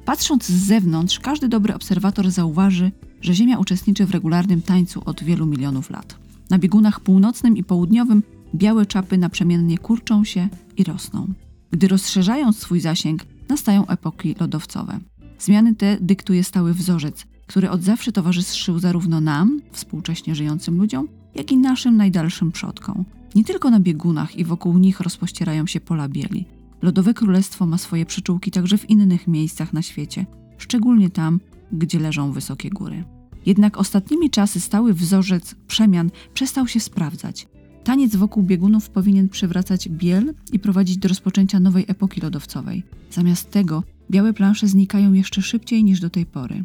Patrząc 0.05 0.47
z 0.47 0.67
zewnątrz, 0.67 1.21
każdy 1.21 1.49
dobry 1.49 1.75
obserwator 1.75 2.31
zauważy, 2.31 2.93
że 3.21 3.35
Ziemia 3.35 3.59
uczestniczy 3.59 4.07
w 4.07 4.11
regularnym 4.11 4.63
tańcu 4.63 5.03
od 5.05 5.25
wielu 5.25 5.47
milionów 5.47 5.91
lat. 5.91 6.17
Na 6.51 6.59
biegunach 6.59 7.01
północnym 7.01 7.57
i 7.57 7.65
południowym 7.65 8.23
białe 8.55 8.87
czapy 8.87 9.19
naprzemiennie 9.19 9.79
kurczą 9.79 10.25
się 10.25 10.49
i 10.77 10.85
rosną. 10.85 11.27
Gdy 11.71 11.89
rozszerzają 11.89 12.53
swój 12.53 12.81
zasięg, 12.81 13.27
nastają 13.49 13.87
epoki 13.87 14.35
lodowcowe. 14.41 14.99
Zmiany 15.39 15.75
te 15.75 15.99
dyktuje 16.01 16.45
stały 16.45 16.75
wzorzec, 16.75 17.27
który 17.47 17.71
od 17.71 17.83
zawsze 17.83 18.13
towarzyszył 18.13 18.79
zarówno 18.79 19.21
nam, 19.21 19.61
współcześnie 19.73 20.35
żyjącym 20.35 20.79
ludziom, 20.79 21.09
jak 21.35 21.53
i 21.53 21.57
naszym 21.57 21.97
najdalszym 21.97 22.53
przodkom. 22.53 23.05
Nie 23.35 23.45
tylko 23.45 23.71
na 23.71 23.81
biegunach 23.81 24.37
i 24.37 24.45
wokół 24.45 24.79
nich 24.79 25.01
rozpościerają 25.01 25.67
się 25.67 25.81
pola 25.81 26.09
bieli. 26.09 26.45
Lodowe 26.83 27.15
Królestwo 27.15 27.67
ma 27.67 27.79
swoje 27.79 28.07
przyczółki 28.07 28.51
także 28.51 28.79
w 28.79 28.91
innych 28.91 29.29
miejscach 29.29 29.73
na 29.73 29.83
świecie, 29.83 30.27
szczególnie 30.59 31.11
tam, 31.11 31.41
gdzie 31.73 31.99
leżą 31.99 32.33
wysokie 32.33 32.71
góry. 32.71 33.05
Jednak 33.47 33.79
ostatnimi 33.79 34.31
czasy 34.31 34.61
stały 34.61 34.95
wzorzec 34.95 35.55
przemian 35.67 36.11
przestał 36.35 36.69
się 36.69 36.81
sprawdzać. 36.81 37.49
Taniec 37.85 38.17
wokół 38.17 38.43
biegunów 38.43 38.91
powinien 38.91 39.29
przywracać 39.29 39.89
biel 39.89 40.35
i 40.53 40.59
prowadzić 40.59 40.97
do 40.97 41.09
rozpoczęcia 41.09 41.61
nowej 41.61 41.85
epoki 41.89 42.21
lodowcowej. 42.21 42.83
Zamiast 43.11 43.51
tego 43.51 43.83
białe 44.11 44.33
plansze 44.33 44.69
znikają 44.69 45.13
jeszcze 45.13 45.43
szybciej 45.43 45.85
niż 45.85 46.01
do 46.01 46.11
tej 46.11 46.27
pory. 46.27 46.65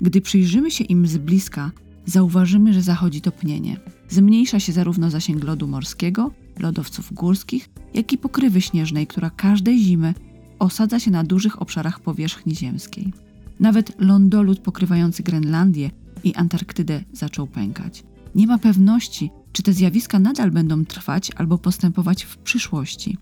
Gdy 0.00 0.20
przyjrzymy 0.20 0.70
się 0.70 0.84
im 0.84 1.06
z 1.06 1.18
bliska, 1.18 1.70
zauważymy, 2.06 2.72
że 2.72 2.82
zachodzi 2.82 3.20
topnienie. 3.20 3.76
Zmniejsza 4.08 4.60
się 4.60 4.72
zarówno 4.72 5.10
zasięg 5.10 5.44
lodu 5.44 5.68
morskiego, 5.68 6.30
lodowców 6.58 7.12
górskich, 7.12 7.68
jak 7.94 8.12
i 8.12 8.18
pokrywy 8.18 8.60
śnieżnej, 8.60 9.06
która 9.06 9.30
każdej 9.30 9.78
zimy 9.78 10.14
osadza 10.58 11.00
się 11.00 11.10
na 11.10 11.24
dużych 11.24 11.62
obszarach 11.62 12.00
powierzchni 12.00 12.56
ziemskiej. 12.56 13.12
Nawet 13.60 14.00
lądolód 14.00 14.60
pokrywający 14.60 15.22
Grenlandię 15.22 15.90
i 16.24 16.34
Antarktydę 16.34 17.04
zaczął 17.12 17.46
pękać. 17.46 18.04
Nie 18.34 18.46
ma 18.46 18.58
pewności, 18.58 19.30
Czy 19.52 19.62
te 19.62 19.72
zjawiska 19.72 20.18
nadal 20.18 20.50
będą 20.50 20.84
trwać 20.84 21.30
albo 21.36 21.58
postępować 21.58 22.24
w 22.24 22.36
przyszłości? 22.36 23.18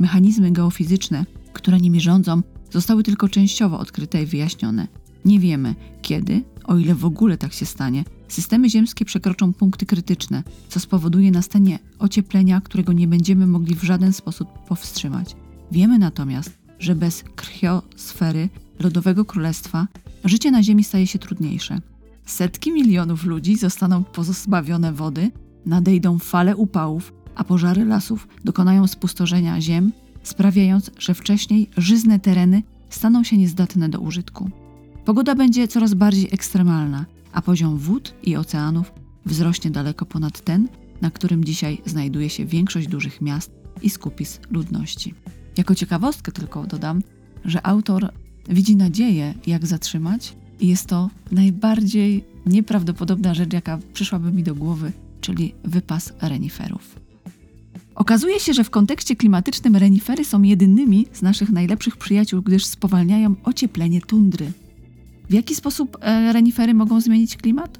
Mechanizmy 0.00 0.50
geofizyczne, 0.50 1.24
które 1.52 1.80
nimi 1.80 2.00
rządzą, 2.00 2.42
zostały 2.70 3.02
tylko 3.02 3.28
częściowo 3.28 3.78
odkryte 3.78 4.22
i 4.22 4.26
wyjaśnione. 4.26 4.88
Nie 5.24 5.38
wiemy, 5.38 5.74
kiedy, 6.02 6.42
o 6.64 6.78
ile 6.78 6.94
w 6.94 7.04
ogóle 7.04 7.38
tak 7.38 7.52
się 7.52 7.66
stanie, 7.66 8.04
systemy 8.28 8.70
ziemskie 8.70 9.04
przekroczą 9.04 9.52
punkty 9.52 9.86
krytyczne, 9.86 10.42
co 10.68 10.80
spowoduje 10.80 11.30
nastanie 11.30 11.78
ocieplenia, 11.98 12.60
którego 12.60 12.92
nie 12.92 13.08
będziemy 13.08 13.46
mogli 13.46 13.74
w 13.74 13.82
żaden 13.82 14.12
sposób 14.12 14.48
powstrzymać. 14.68 15.36
Wiemy 15.72 15.98
natomiast, 15.98 16.58
że 16.78 16.94
bez 16.94 17.24
krwiosfery 17.36 18.48
lodowego 18.80 19.24
królestwa 19.24 19.86
życie 20.24 20.50
na 20.50 20.62
Ziemi 20.62 20.84
staje 20.84 21.06
się 21.06 21.18
trudniejsze. 21.18 21.80
Setki 22.26 22.72
milionów 22.72 23.24
ludzi 23.24 23.56
zostaną 23.56 24.04
pozbawione 24.04 24.92
wody, 24.92 25.30
nadejdą 25.66 26.18
fale 26.18 26.56
upałów, 26.56 27.12
a 27.34 27.44
pożary 27.44 27.84
lasów 27.84 28.28
dokonają 28.44 28.86
spustoszenia 28.86 29.60
ziem, 29.60 29.92
sprawiając, 30.22 30.90
że 30.98 31.14
wcześniej 31.14 31.70
żyzne 31.76 32.20
tereny 32.20 32.62
staną 32.90 33.24
się 33.24 33.36
niezdatne 33.36 33.88
do 33.88 34.00
użytku. 34.00 34.50
Pogoda 35.04 35.34
będzie 35.34 35.68
coraz 35.68 35.94
bardziej 35.94 36.28
ekstremalna, 36.32 37.06
a 37.32 37.42
poziom 37.42 37.78
wód 37.78 38.14
i 38.22 38.36
oceanów 38.36 38.92
wzrośnie 39.26 39.70
daleko 39.70 40.06
ponad 40.06 40.40
ten, 40.40 40.68
na 41.00 41.10
którym 41.10 41.44
dzisiaj 41.44 41.82
znajduje 41.86 42.30
się 42.30 42.44
większość 42.44 42.88
dużych 42.88 43.20
miast 43.20 43.50
i 43.82 43.90
skupis 43.90 44.40
ludności. 44.50 45.14
Jako 45.56 45.74
ciekawostkę 45.74 46.32
tylko 46.32 46.66
dodam, 46.66 47.02
że 47.44 47.66
autor 47.66 48.12
widzi 48.48 48.76
nadzieję, 48.76 49.34
jak 49.46 49.66
zatrzymać, 49.66 50.36
i 50.60 50.68
jest 50.68 50.86
to 50.86 51.10
najbardziej 51.32 52.24
nieprawdopodobna 52.46 53.34
rzecz, 53.34 53.52
jaka 53.52 53.78
przyszłaby 53.92 54.32
mi 54.32 54.42
do 54.42 54.54
głowy, 54.54 54.92
czyli 55.20 55.54
wypas 55.64 56.12
reniferów. 56.20 57.00
Okazuje 58.00 58.40
się, 58.40 58.54
że 58.54 58.64
w 58.64 58.70
kontekście 58.70 59.16
klimatycznym 59.16 59.76
renifery 59.76 60.24
są 60.24 60.42
jedynymi 60.42 61.06
z 61.12 61.22
naszych 61.22 61.50
najlepszych 61.50 61.96
przyjaciół, 61.96 62.42
gdyż 62.42 62.66
spowalniają 62.66 63.34
ocieplenie 63.44 64.00
tundry. 64.00 64.52
W 65.30 65.32
jaki 65.32 65.54
sposób 65.54 65.96
e, 66.00 66.32
renifery 66.32 66.74
mogą 66.74 67.00
zmienić 67.00 67.36
klimat? 67.36 67.78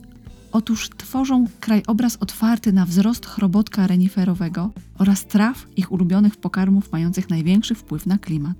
Otóż 0.52 0.88
tworzą 0.88 1.46
krajobraz 1.60 2.16
otwarty 2.16 2.72
na 2.72 2.86
wzrost 2.86 3.26
chrobotka 3.26 3.86
reniferowego 3.86 4.70
oraz 4.98 5.26
traw 5.26 5.66
ich 5.76 5.92
ulubionych 5.92 6.36
pokarmów 6.36 6.92
mających 6.92 7.30
największy 7.30 7.74
wpływ 7.74 8.06
na 8.06 8.18
klimat. 8.18 8.56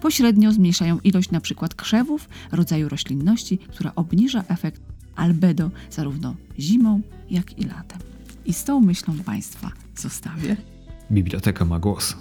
Pośrednio 0.00 0.52
zmniejszają 0.52 0.98
ilość 1.04 1.28
np. 1.30 1.68
krzewów, 1.76 2.28
rodzaju 2.52 2.88
roślinności, 2.88 3.58
która 3.58 3.92
obniża 3.96 4.44
efekt 4.48 4.82
albedo 5.16 5.70
zarówno 5.90 6.34
zimą, 6.58 7.00
jak 7.30 7.58
i 7.58 7.64
latem. 7.64 7.98
I 8.46 8.52
z 8.52 8.64
tą 8.64 8.80
myślą 8.80 9.14
Państwa 9.18 9.70
zostawię. 9.96 10.73
Biblioteka 11.10 11.64
ma 11.64 11.78
głos. 11.78 12.16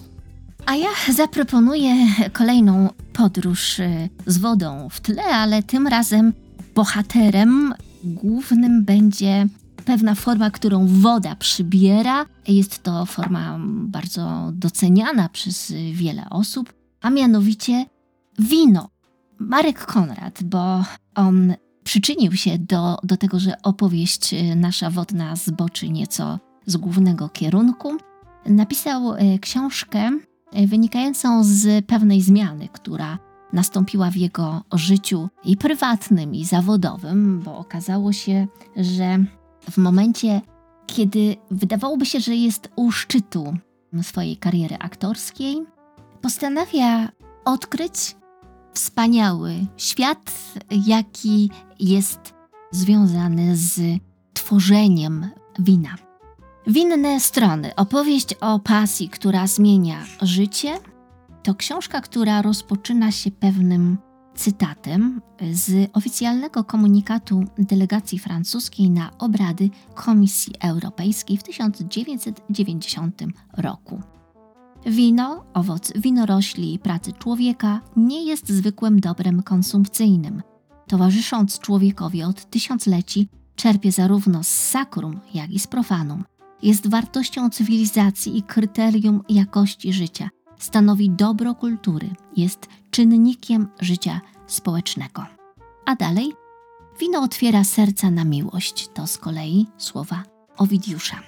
A 0.66 0.76
ja 0.76 0.90
zaproponuję 1.14 1.96
kolejną 2.34 2.90
podróż 3.14 3.80
y, 3.80 4.10
z 4.26 4.38
wodą 4.38 4.90
w 4.90 5.02
tle, 5.02 5.24
ale 5.24 5.64
tym 5.64 5.88
razem 5.88 6.34
bohaterem 6.76 7.74
głównym 8.04 8.86
będzie 8.86 9.48
pewna 9.86 10.16
forma, 10.16 10.52
którą 10.52 10.88
woda 10.88 11.36
przybiera. 11.36 12.26
Jest 12.48 12.84
to 12.84 13.06
forma 13.06 13.60
bardzo 13.68 14.52
doceniana 14.54 15.30
przez 15.30 15.74
wiele 15.94 16.30
osób, 16.30 16.74
a 17.02 17.10
mianowicie 17.10 17.86
wino. 18.40 18.90
Marek 19.40 19.86
Konrad, 19.86 20.44
bo 20.44 20.84
on 21.16 21.54
przyczynił 21.84 22.32
się 22.32 22.58
do, 22.58 22.98
do 23.04 23.18
tego, 23.18 23.40
że 23.40 23.62
opowieść 23.62 24.34
y, 24.34 24.56
nasza 24.56 24.90
wodna 24.90 25.36
zboczy 25.36 25.90
nieco 25.90 26.40
z 26.66 26.78
głównego 26.78 27.30
kierunku. 27.30 27.98
Napisał 28.46 29.14
y, 29.14 29.40
książkę 29.40 30.12
y, 30.58 30.68
wynikającą 30.68 31.44
z 31.44 31.86
pewnej 31.86 32.22
zmiany, 32.22 32.68
która 32.74 33.20
nastąpiła 33.54 34.12
w 34.12 34.16
jego 34.16 34.64
życiu 34.74 35.30
i 35.44 35.58
prywatnym, 35.58 36.36
i 36.36 36.46
zawodowym, 36.46 37.40
bo 37.40 37.58
okazało 37.58 38.14
się, 38.14 38.48
że 38.78 39.26
w 39.72 39.78
momencie, 39.78 40.42
kiedy 40.86 41.36
wydawałoby 41.52 42.06
się, 42.06 42.20
że 42.20 42.36
jest 42.36 42.70
u 42.76 42.92
szczytu 42.92 43.54
swojej 44.02 44.38
kariery 44.38 44.78
aktorskiej, 44.80 45.58
postanawia 46.22 47.10
odkryć 47.46 48.16
wspaniały 48.74 49.54
świat, 49.78 50.32
jaki 50.88 51.52
jest 51.80 52.34
związany 52.72 53.58
z 53.58 53.82
tworzeniem 54.34 55.30
wina. 55.60 55.96
Winne 56.68 57.20
strony. 57.20 57.76
Opowieść 57.76 58.34
o 58.42 58.60
pasji, 58.60 59.10
która 59.10 59.48
zmienia 59.48 60.04
życie, 60.22 60.80
to 61.44 61.56
książka, 61.56 62.02
która 62.02 62.42
rozpoczyna 62.42 63.12
się 63.12 63.32
pewnym 63.32 63.98
cytatem 64.36 65.22
z 65.52 65.90
oficjalnego 65.94 66.64
komunikatu 66.64 67.44
delegacji 67.58 68.20
francuskiej 68.20 68.90
na 68.90 69.12
obrady 69.18 69.70
Komisji 69.96 70.54
Europejskiej 70.62 71.38
w 71.38 71.44
1990 71.44 73.22
roku. 73.58 74.02
Wino, 74.86 75.46
owoc 75.54 75.94
winorośli 75.96 76.74
i 76.74 76.80
pracy 76.80 77.14
człowieka, 77.14 77.82
nie 77.96 78.24
jest 78.26 78.50
zwykłym 78.50 79.00
dobrem 79.00 79.44
konsumpcyjnym. 79.44 80.42
Towarzysząc 80.88 81.60
człowiekowi 81.60 82.24
od 82.24 82.50
tysiącleci, 82.50 83.28
czerpie 83.56 83.92
zarówno 83.92 84.44
z 84.44 84.48
sakrum, 84.48 85.20
jak 85.34 85.52
i 85.52 85.60
z 85.60 85.68
profanum. 85.68 86.24
Jest 86.64 86.90
wartością 86.90 87.50
cywilizacji 87.50 88.38
i 88.38 88.44
kryterium 88.44 89.22
jakości 89.30 89.94
życia. 89.94 90.30
Stanowi 90.60 91.10
dobro 91.10 91.56
kultury, 91.56 92.10
jest 92.38 92.68
czynnikiem 92.92 93.68
życia 93.82 94.22
społecznego. 94.48 95.26
A 95.86 95.96
dalej, 95.96 96.34
wino 97.00 97.22
otwiera 97.22 97.64
serca 97.64 98.12
na 98.12 98.26
miłość. 98.26 98.88
To 98.94 99.08
z 99.08 99.18
kolei 99.18 99.68
słowa 99.78 100.24
Owidiusza. 100.58 101.20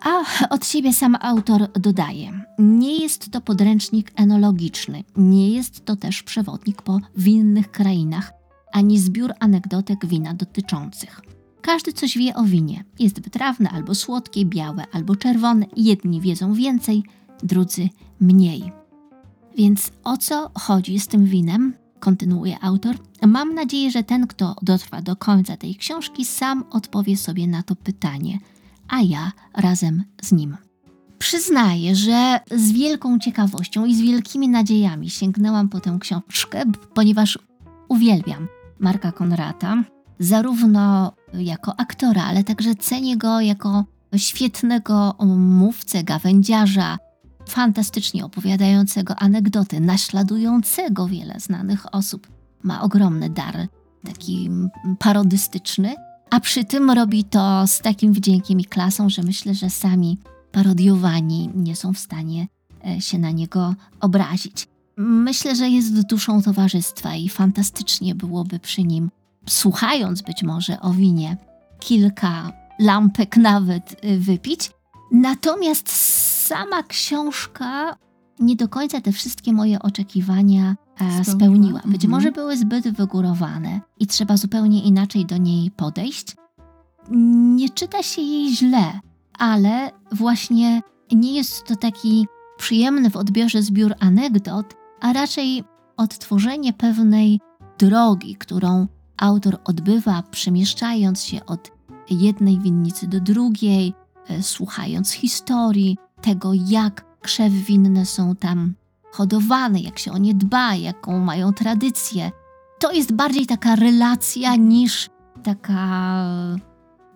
A 0.00 0.24
od 0.50 0.66
siebie 0.66 0.92
sam 0.92 1.16
autor 1.20 1.72
dodaje: 1.72 2.44
Nie 2.58 2.96
jest 2.96 3.30
to 3.30 3.40
podręcznik 3.40 4.12
enologiczny, 4.16 5.04
nie 5.16 5.50
jest 5.50 5.84
to 5.84 5.96
też 5.96 6.22
przewodnik 6.22 6.82
po 6.82 6.98
winnych 7.16 7.70
krainach, 7.70 8.32
ani 8.72 8.98
zbiór 8.98 9.32
anegdotek 9.40 10.06
wina 10.06 10.34
dotyczących. 10.34 11.37
Każdy 11.68 11.92
coś 11.92 12.18
wie 12.18 12.34
o 12.34 12.44
winie. 12.44 12.84
Jest 12.98 13.20
wytrawne 13.20 13.70
albo 13.70 13.94
słodkie, 13.94 14.44
białe 14.44 14.84
albo 14.92 15.16
czerwone. 15.16 15.66
Jedni 15.76 16.20
wiedzą 16.20 16.54
więcej, 16.54 17.02
drudzy 17.42 17.88
mniej. 18.20 18.72
Więc 19.56 19.90
o 20.04 20.16
co 20.16 20.50
chodzi 20.54 21.00
z 21.00 21.06
tym 21.06 21.24
winem? 21.24 21.74
Kontynuuje 22.00 22.56
autor. 22.60 22.96
Mam 23.26 23.54
nadzieję, 23.54 23.90
że 23.90 24.02
ten, 24.02 24.26
kto 24.26 24.56
dotrwa 24.62 25.02
do 25.02 25.16
końca 25.16 25.56
tej 25.56 25.76
książki, 25.76 26.24
sam 26.24 26.64
odpowie 26.70 27.16
sobie 27.16 27.46
na 27.46 27.62
to 27.62 27.76
pytanie– 27.76 28.38
a 28.88 29.00
ja 29.02 29.32
razem 29.54 30.04
z 30.22 30.32
nim. 30.32 30.56
Przyznaję, 31.18 31.96
że 31.96 32.40
z 32.50 32.72
wielką 32.72 33.18
ciekawością 33.18 33.84
i 33.84 33.94
z 33.94 34.00
wielkimi 34.00 34.48
nadziejami 34.48 35.10
sięgnęłam 35.10 35.68
po 35.68 35.80
tę 35.80 35.98
książkę, 36.00 36.62
ponieważ 36.94 37.38
uwielbiam 37.88 38.48
Marka 38.78 39.12
Konrata, 39.12 39.84
zarówno 40.18 41.12
jako 41.34 41.80
aktora, 41.80 42.24
ale 42.24 42.44
także 42.44 42.74
cenię 42.74 43.16
go 43.16 43.40
jako 43.40 43.84
świetnego 44.16 45.14
mówcę, 45.36 46.04
gawędziarza, 46.04 46.98
fantastycznie 47.48 48.24
opowiadającego 48.24 49.16
anegdoty, 49.16 49.80
naśladującego 49.80 51.06
wiele 51.06 51.40
znanych 51.40 51.94
osób. 51.94 52.26
Ma 52.62 52.82
ogromny 52.82 53.30
dar, 53.30 53.68
taki 54.04 54.50
parodystyczny 54.98 55.94
a 56.30 56.40
przy 56.40 56.64
tym 56.64 56.90
robi 56.90 57.24
to 57.24 57.66
z 57.66 57.78
takim 57.78 58.12
wdziękiem 58.12 58.60
i 58.60 58.64
klasą, 58.64 59.08
że 59.08 59.22
myślę, 59.22 59.54
że 59.54 59.70
sami 59.70 60.18
parodiowani 60.52 61.50
nie 61.54 61.76
są 61.76 61.92
w 61.92 61.98
stanie 61.98 62.48
e, 62.86 63.00
się 63.00 63.18
na 63.18 63.30
niego 63.30 63.74
obrazić. 64.00 64.68
Myślę, 64.96 65.56
że 65.56 65.68
jest 65.68 66.06
duszą 66.06 66.42
towarzystwa 66.42 67.14
i 67.14 67.28
fantastycznie 67.28 68.14
byłoby 68.14 68.58
przy 68.58 68.82
nim, 68.82 69.10
słuchając 69.48 70.22
być 70.22 70.42
może 70.42 70.80
o 70.80 70.90
winie, 70.90 71.36
kilka 71.80 72.52
lampek 72.78 73.36
nawet 73.36 73.96
e, 74.02 74.18
wypić. 74.18 74.70
Natomiast 75.12 75.88
sama 76.46 76.82
książka 76.82 77.96
nie 78.38 78.56
do 78.56 78.68
końca 78.68 79.00
te 79.00 79.12
wszystkie 79.12 79.52
moje 79.52 79.78
oczekiwania 79.82 80.76
e, 81.00 81.24
spełniła. 81.24 81.80
Być 81.84 82.04
mhm. 82.04 82.10
może 82.10 82.32
były 82.32 82.56
zbyt 82.56 82.88
wygórowane 82.88 83.80
i 83.98 84.06
trzeba 84.06 84.36
zupełnie 84.36 84.82
inaczej 84.82 85.26
do 85.26 85.36
niej 85.36 85.70
podejść. 85.70 86.36
Nie 87.56 87.70
czyta 87.70 88.02
się 88.02 88.22
jej 88.22 88.56
źle, 88.56 89.00
ale 89.38 89.90
właśnie 90.12 90.82
nie 91.12 91.36
jest 91.36 91.66
to 91.66 91.76
taki 91.76 92.26
przyjemny 92.58 93.10
w 93.10 93.16
odbiorze 93.16 93.62
zbiór 93.62 93.94
anegdot, 94.00 94.74
a 95.00 95.12
raczej 95.12 95.64
odtworzenie 95.96 96.72
pewnej 96.72 97.40
drogi, 97.78 98.36
którą 98.36 98.86
autor 99.18 99.58
odbywa, 99.64 100.22
przemieszczając 100.30 101.24
się 101.24 101.46
od 101.46 101.70
jednej 102.10 102.58
winnicy 102.58 103.06
do 103.06 103.20
drugiej, 103.20 103.94
e, 104.28 104.42
słuchając 104.42 105.12
historii 105.12 105.98
tego, 106.20 106.52
jak 106.54 107.04
krzewy 107.20 107.56
winne 107.56 108.06
są 108.06 108.36
tam 108.36 108.74
hodowane, 109.12 109.80
jak 109.80 109.98
się 109.98 110.12
o 110.12 110.18
nie 110.18 110.34
dba, 110.34 110.74
jaką 110.74 111.18
mają 111.18 111.52
tradycję. 111.52 112.30
To 112.78 112.92
jest 112.92 113.12
bardziej 113.12 113.46
taka 113.46 113.76
relacja 113.76 114.56
niż 114.56 115.10
taka 115.42 116.24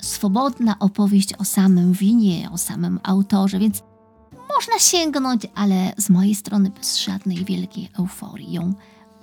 swobodna 0.02 0.78
opowieść 0.78 1.34
o 1.34 1.44
samym 1.44 1.92
winie, 1.92 2.50
o 2.52 2.58
samym 2.58 3.00
autorze, 3.02 3.58
więc 3.58 3.82
można 4.32 4.78
sięgnąć, 4.78 5.46
ale 5.54 5.92
z 5.98 6.10
mojej 6.10 6.34
strony 6.34 6.70
bez 6.70 6.96
żadnej 6.96 7.44
wielkiej 7.44 7.88
euforii. 7.98 8.52
Ją 8.52 8.74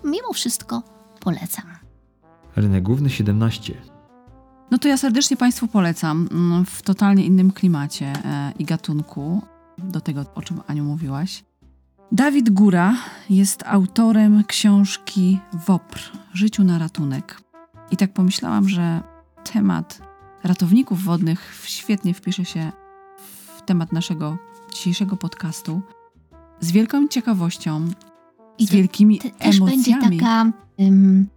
mimo 0.04 0.34
wszystko 0.34 0.84
polecam. 1.20 1.89
Rynek 2.56 2.84
główny 2.84 3.10
17. 3.10 3.74
No 4.72 4.78
to 4.78 4.88
ja 4.88 4.98
serdecznie 4.98 5.38
Państwu 5.38 5.68
polecam 5.68 6.28
mm, 6.32 6.66
w 6.66 6.82
totalnie 6.82 7.26
innym 7.26 7.52
klimacie 7.52 8.06
e, 8.06 8.54
i 8.60 8.66
gatunku, 8.66 9.42
do 9.78 10.02
tego, 10.02 10.26
o 10.36 10.42
czym 10.42 10.62
Aniu 10.68 10.84
mówiłaś. 10.84 11.44
Dawid 12.12 12.50
Góra 12.50 12.96
jest 13.30 13.64
autorem 13.66 14.44
książki 14.44 15.40
WOPR 15.68 16.00
Życiu 16.34 16.64
na 16.64 16.78
ratunek. 16.78 17.42
I 17.92 17.98
tak 17.98 18.14
pomyślałam, 18.14 18.70
że 18.70 19.02
temat 19.54 20.02
ratowników 20.44 21.04
wodnych 21.04 21.62
świetnie 21.64 22.14
wpisze 22.14 22.46
się 22.46 22.72
w 23.58 23.62
temat 23.62 23.94
naszego 23.94 24.38
dzisiejszego 24.74 25.18
podcastu. 25.18 25.82
Z 26.60 26.72
wielką 26.72 27.08
ciekawością, 27.08 27.86
I 28.58 28.68
z 28.68 28.72
wielkimi 28.72 29.20
te, 29.20 29.30
też 29.30 29.56
emocjami. 29.58 29.84
będzie 29.84 30.20
taka, 30.20 30.52
ym, 30.80 31.28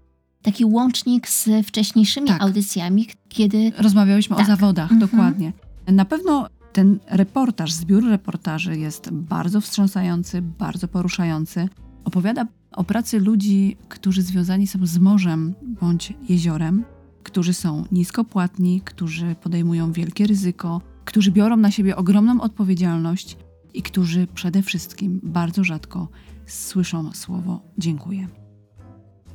taki 0.43 0.65
łącznik 0.65 1.29
z 1.29 1.49
wcześniejszymi 1.67 2.29
Tak. 2.29 2.43
audycjami, 2.43 3.07
kiedy 3.29 3.73
Rozmawiałyśmy 3.79 4.37
o 4.37 4.39
Tak. 4.39 4.47
zawodach, 4.47 4.93
Mhm. 4.93 5.11
dokładnie. 5.11 5.53
Na 5.87 6.05
pewno 6.05 6.49
ten 6.73 6.99
reportaż, 7.11 7.73
zbiór 7.73 8.05
reportaży 8.05 8.79
jest 8.79 9.11
bardzo 9.11 9.61
wstrząsający, 9.61 10.43
bardzo 10.43 10.89
poruszający. 10.89 11.69
Opowiada 12.05 12.47
o 12.73 12.85
pracy 12.85 13.21
ludzi, 13.21 13.77
którzy 13.89 14.23
związani 14.23 14.67
są 14.67 14.87
z 14.87 14.99
morzem 14.99 15.55
bądź 15.81 16.13
jeziorem, 16.29 16.85
którzy 17.23 17.53
są 17.55 17.85
niskopłatni, 17.93 18.81
którzy 18.85 19.35
podejmują 19.43 19.93
wielkie 19.93 20.27
ryzyko, 20.27 20.81
którzy 21.05 21.31
biorą 21.31 21.57
na 21.57 21.71
siebie 21.71 21.97
ogromną 21.97 22.41
odpowiedzialność 22.41 23.37
i 23.75 23.83
którzy 23.83 24.27
przede 24.35 24.63
wszystkim 24.63 25.21
bardzo 25.23 25.65
rzadko 25.65 26.09
słyszą 26.47 27.13
słowo 27.13 27.61
dziękuję. 27.79 28.29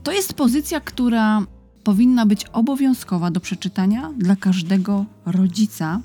To 0.08 0.12
jest 0.12 0.34
pozycja, 0.34 0.80
która 0.80 1.46
powinna 1.84 2.26
być 2.26 2.46
obowiązkowa 2.46 3.32
do 3.32 3.40
przeczytania 3.40 4.14
dla 4.18 4.36
każdego 4.36 5.06
rodzica, 5.26 6.02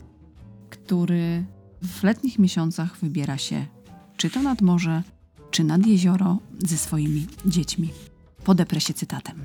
który 0.71 1.45
w 1.83 2.03
letnich 2.03 2.39
miesiącach 2.39 2.99
wybiera 2.99 3.39
się 3.39 3.67
czy 4.17 4.31
to 4.31 4.43
nad 4.43 4.63
morze, 4.63 5.03
czy 5.51 5.65
nad 5.65 5.87
jezioro 5.87 6.39
ze 6.67 6.77
swoimi 6.77 7.27
dziećmi. 7.47 7.89
Podeprę 8.45 8.81
się 8.81 8.95
cytatem. 8.95 9.37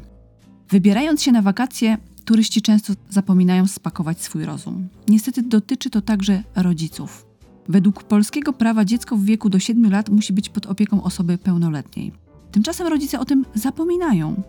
Wybierając 0.69 1.23
się 1.23 1.31
na 1.31 1.41
wakacje, 1.41 1.97
turyści 2.25 2.61
często 2.61 2.93
zapominają 3.09 3.67
spakować 3.67 4.21
swój 4.21 4.45
rozum. 4.45 4.87
Niestety 5.07 5.43
dotyczy 5.43 5.89
to 5.89 6.01
także 6.01 6.43
rodziców. 6.55 7.25
Według 7.69 8.03
polskiego 8.03 8.53
prawa 8.53 8.85
dziecko 8.85 9.17
w 9.17 9.23
wieku 9.25 9.49
do 9.49 9.59
7 9.59 9.91
lat 9.91 10.09
musi 10.09 10.33
być 10.33 10.49
pod 10.49 10.65
opieką 10.65 11.03
osoby 11.03 11.37
pełnoletniej. 11.37 12.26
Tymczasem 12.51 12.87
rodzice 12.87 13.19
o 13.19 13.25
tym 13.25 13.45
zapominają. 13.55 14.41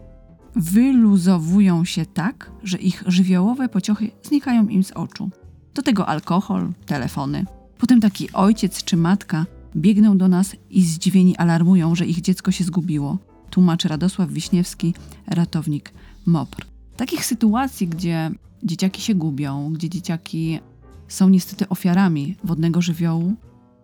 Wyluzowują 0.57 1.85
się 1.85 2.07
tak, 2.07 2.51
że 2.63 2.79
ich 2.79 3.05
żywiołowe 3.07 3.69
pociochy 3.69 4.11
znikają 4.23 4.69
im 4.69 4.85
z 4.85 4.93
oczu. 4.93 5.31
Do 5.75 5.83
tego 5.83 6.09
alkohol, 6.09 6.73
telefony. 6.87 7.45
Potem 7.79 8.01
taki 8.01 8.33
ojciec 8.33 8.85
czy 8.85 8.97
matka 8.97 9.47
biegną 9.77 10.19
do 10.19 10.29
nas 10.29 10.57
i 10.71 10.83
zdziwieni 10.83 11.37
alarmują, 11.37 11.95
że 11.95 12.07
ich 12.07 12.21
dziecko 12.21 12.51
się 12.51 12.65
zgubiło. 12.65 13.19
Tłumaczy 13.51 13.89
Radosław 13.89 14.31
Wiśniewski, 14.31 14.95
ratownik 15.27 15.93
MOPR. 16.27 16.67
Takich 16.97 17.25
sytuacji, 17.25 17.89
gdzie 17.89 18.31
dzieciaki 18.63 19.03
się 19.03 19.15
gubią, 19.15 19.73
gdzie 19.73 19.89
dzieciaki 19.89 20.61
są 21.09 21.29
niestety 21.29 21.69
ofiarami 21.69 22.37
wodnego 22.45 22.83
żywiołu, 22.83 23.35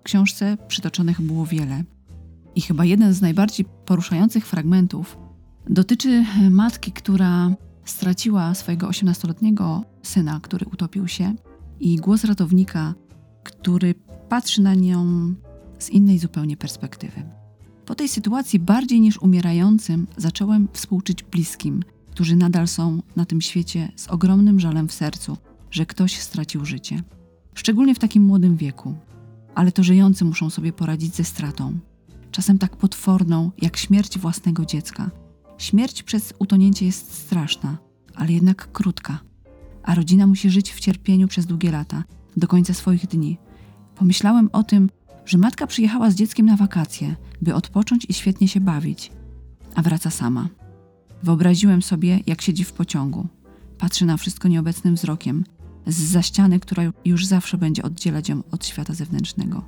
w 0.01 0.03
książce 0.03 0.57
przytoczonych 0.69 1.21
było 1.21 1.47
wiele. 1.47 1.85
I 2.57 2.61
chyba 2.61 2.85
jeden 2.85 3.13
z 3.13 3.21
najbardziej 3.21 3.67
poruszających 3.87 4.47
fragmentów 4.47 5.19
dotyczy 5.71 6.25
matki, 6.51 6.93
która 6.93 7.55
straciła 7.85 8.55
swojego 8.55 8.89
18-letniego 8.89 9.85
syna, 10.03 10.41
który 10.43 10.67
utopił 10.67 11.09
się, 11.09 11.35
i 11.81 11.97
głos 11.97 12.25
ratownika, 12.25 12.95
który 13.45 13.95
patrzy 14.29 14.63
na 14.63 14.75
nią 14.75 15.35
z 15.79 15.91
innej 15.91 16.19
zupełnie 16.19 16.57
perspektywy. 16.57 17.23
Po 17.87 17.95
tej 17.95 18.09
sytuacji, 18.09 18.59
bardziej 18.59 19.01
niż 19.01 19.23
umierającym, 19.23 20.07
zacząłem 20.17 20.69
współczuć 20.73 21.23
bliskim, 21.23 21.83
którzy 22.11 22.37
nadal 22.37 22.69
są 22.69 23.03
na 23.17 23.25
tym 23.25 23.41
świecie 23.41 23.93
z 23.97 24.09
ogromnym 24.09 24.61
żalem 24.61 24.89
w 24.89 24.93
sercu, 24.93 25.37
że 25.71 25.87
ktoś 25.87 26.21
stracił 26.21 26.65
życie. 26.65 27.03
Szczególnie 27.55 27.95
w 27.95 27.99
takim 27.99 28.23
młodym 28.23 28.57
wieku. 28.57 28.95
Ale 29.55 29.73
to 29.73 29.83
żyjący 29.83 30.25
muszą 30.25 30.51
sobie 30.51 30.73
poradzić 30.73 31.15
ze 31.15 31.25
stratą. 31.25 31.79
Czasem 32.35 32.59
tak 32.59 32.77
potworną, 32.77 33.51
jak 33.63 33.77
śmierć 33.77 34.19
własnego 34.19 34.67
dziecka. 34.67 35.11
Śmierć 35.59 36.03
przez 36.03 36.35
utonięcie 36.39 36.87
jest 36.87 37.15
straszna, 37.15 37.79
ale 38.15 38.33
jednak 38.33 38.73
krótka. 38.73 39.21
A 39.83 39.95
rodzina 39.95 40.27
musi 40.27 40.51
żyć 40.51 40.73
w 40.73 40.81
cierpieniu 40.81 41.29
przez 41.29 41.47
długie 41.47 41.71
lata, 41.71 42.05
do 42.37 42.49
końca 42.49 42.75
swoich 42.75 43.07
dni. 43.07 43.39
Pomyślałem 43.95 44.51
o 44.53 44.63
tym, 44.63 44.91
że 45.25 45.39
matka 45.39 45.67
przyjechała 45.67 46.11
z 46.11 46.15
dzieckiem 46.15 46.47
na 46.47 46.57
wakacje, 46.57 47.17
by 47.43 47.55
odpocząć 47.55 48.07
i 48.09 48.15
świetnie 48.15 48.49
się 48.49 48.61
bawić, 48.61 49.13
a 49.75 49.83
wraca 49.83 50.11
sama. 50.11 50.49
Wyobraziłem 51.23 51.83
sobie, 51.83 52.21
jak 52.27 52.43
siedzi 52.43 52.65
w 52.65 52.73
pociągu. 52.73 53.27
Patrzy 53.79 54.07
na 54.07 54.17
wszystko 54.17 54.49
nieobecnym 54.49 54.95
wzrokiem, 54.95 55.45
z 55.87 56.03
za 56.03 56.23
ściany, 56.23 56.61
która 56.61 56.83
już 57.05 57.27
zawsze 57.27 57.59
będzie 57.59 57.83
oddzielać 57.83 58.29
ją 58.29 58.43
od 58.51 58.67
świata 58.67 58.95
zewnętrznego. 58.95 59.65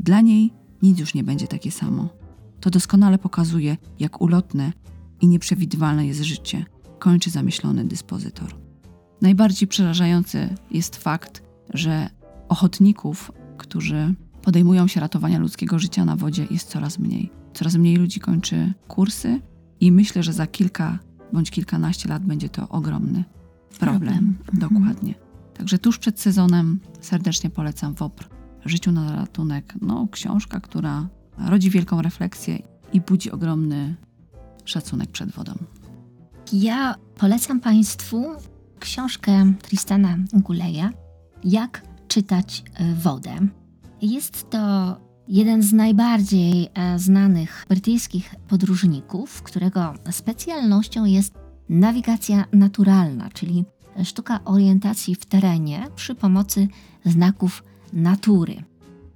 Dla 0.00 0.20
niej 0.20 0.52
nic 0.82 0.98
już 0.98 1.14
nie 1.14 1.24
będzie 1.24 1.46
takie 1.46 1.70
samo. 1.70 2.08
To 2.60 2.70
doskonale 2.70 3.18
pokazuje, 3.18 3.76
jak 3.98 4.20
ulotne 4.20 4.72
i 5.20 5.28
nieprzewidywalne 5.28 6.06
jest 6.06 6.22
życie, 6.22 6.64
kończy 6.98 7.30
zamyślony 7.30 7.84
dyspozytor. 7.84 8.54
Najbardziej 9.22 9.68
przerażający 9.68 10.54
jest 10.70 10.96
fakt, 10.96 11.42
że 11.74 12.10
ochotników, 12.48 13.32
którzy 13.58 14.14
podejmują 14.42 14.86
się 14.86 15.00
ratowania 15.00 15.38
ludzkiego 15.38 15.78
życia 15.78 16.04
na 16.04 16.16
wodzie, 16.16 16.46
jest 16.50 16.68
coraz 16.68 16.98
mniej. 16.98 17.30
Coraz 17.54 17.76
mniej 17.76 17.96
ludzi 17.96 18.20
kończy 18.20 18.72
kursy 18.88 19.40
i 19.80 19.92
myślę, 19.92 20.22
że 20.22 20.32
za 20.32 20.46
kilka 20.46 20.98
bądź 21.32 21.50
kilkanaście 21.50 22.08
lat 22.08 22.24
będzie 22.24 22.48
to 22.48 22.68
ogromny 22.68 23.24
problem. 23.78 24.00
Problem. 24.00 24.36
Mhm. 24.50 24.58
Dokładnie. 24.58 25.14
Także 25.54 25.78
tuż 25.78 25.98
przed 25.98 26.20
sezonem 26.20 26.80
serdecznie 27.00 27.50
polecam 27.50 27.94
WOPR 27.94 28.37
Życiu 28.68 28.92
na 28.92 29.16
ratunek. 29.16 29.74
No, 29.80 30.08
książka, 30.10 30.60
która 30.60 31.08
rodzi 31.38 31.70
wielką 31.70 32.02
refleksję 32.02 32.58
i 32.92 33.00
budzi 33.00 33.30
ogromny 33.30 33.94
szacunek 34.64 35.10
przed 35.10 35.30
wodą. 35.30 35.54
Ja 36.52 36.94
polecam 37.16 37.60
Państwu 37.60 38.24
książkę 38.78 39.52
Tristana 39.62 40.16
Guleja 40.32 40.90
Jak 41.44 41.82
czytać 42.08 42.64
e, 42.74 42.94
wodę. 42.94 43.36
Jest 44.02 44.50
to 44.50 44.96
jeden 45.28 45.62
z 45.62 45.72
najbardziej 45.72 46.68
e, 46.74 46.98
znanych 46.98 47.66
brytyjskich 47.68 48.34
podróżników, 48.48 49.42
którego 49.42 49.94
specjalnością 50.10 51.04
jest 51.04 51.34
nawigacja 51.68 52.44
naturalna, 52.52 53.30
czyli 53.30 53.64
sztuka 54.04 54.44
orientacji 54.44 55.14
w 55.14 55.26
terenie 55.26 55.86
przy 55.96 56.14
pomocy 56.14 56.68
znaków 57.04 57.62
natury. 57.92 58.64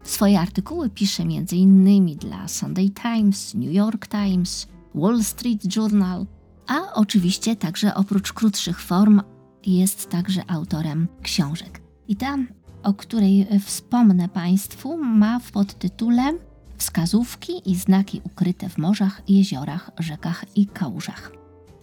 Swoje 0.02 0.40
artykuły 0.40 0.90
pisze 0.90 1.22
m.in. 1.22 2.16
dla 2.16 2.48
Sunday 2.48 2.90
Times, 2.90 3.54
New 3.54 3.72
York 3.72 4.06
Times, 4.06 4.66
Wall 4.94 5.24
Street 5.24 5.76
Journal, 5.76 6.26
a 6.66 6.94
oczywiście 6.94 7.56
także 7.56 7.94
oprócz 7.94 8.32
krótszych 8.32 8.80
form 8.80 9.20
jest 9.66 10.11
także 10.11 10.50
autorem 10.50 11.08
książek. 11.22 11.80
I 12.08 12.16
ta, 12.16 12.38
o 12.82 12.94
której 12.94 13.46
wspomnę 13.66 14.28
Państwu, 14.28 14.96
ma 14.96 15.38
w 15.38 15.50
podtytule 15.52 16.32
Wskazówki 16.76 17.70
i 17.70 17.76
znaki 17.76 18.20
ukryte 18.24 18.68
w 18.68 18.78
morzach, 18.78 19.22
jeziorach, 19.28 19.90
rzekach 19.98 20.44
i 20.56 20.66
kałużach. 20.66 21.32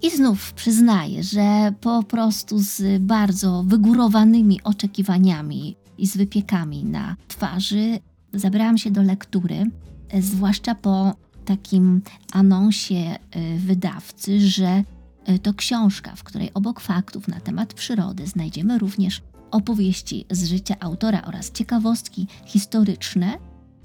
I 0.02 0.10
znów 0.10 0.54
przyznaję, 0.54 1.24
że 1.24 1.74
po 1.82 2.04
prostu 2.04 2.60
z 2.60 3.02
bardzo 3.02 3.64
wygórowanymi 3.68 4.64
oczekiwaniami 4.64 5.76
i 6.02 6.08
z 6.08 6.18
wypiekami 6.18 6.86
na 6.86 7.16
twarzy. 7.28 8.00
Zabrałam 8.34 8.78
się 8.78 8.92
do 8.92 9.04
lektury, 9.04 9.66
e, 10.10 10.22
zwłaszcza 10.22 10.76
po 10.76 11.16
takim 11.46 12.02
anonsie 12.32 12.96
e, 12.96 13.58
wydawcy, 13.58 14.50
że 14.50 14.84
e, 15.26 15.40
to 15.40 15.54
książka, 15.54 16.16
w 16.16 16.24
której 16.24 16.54
obok 16.54 16.80
faktów 16.80 17.28
na 17.28 17.40
temat 17.40 17.74
przyrody 17.74 18.28
znajdziemy 18.28 18.78
również 18.78 19.22
opowieści 19.52 20.26
z 20.32 20.46
życia 20.46 20.76
autora 20.80 21.22
oraz 21.22 21.52
ciekawostki 21.52 22.28
historyczne, 22.46 23.38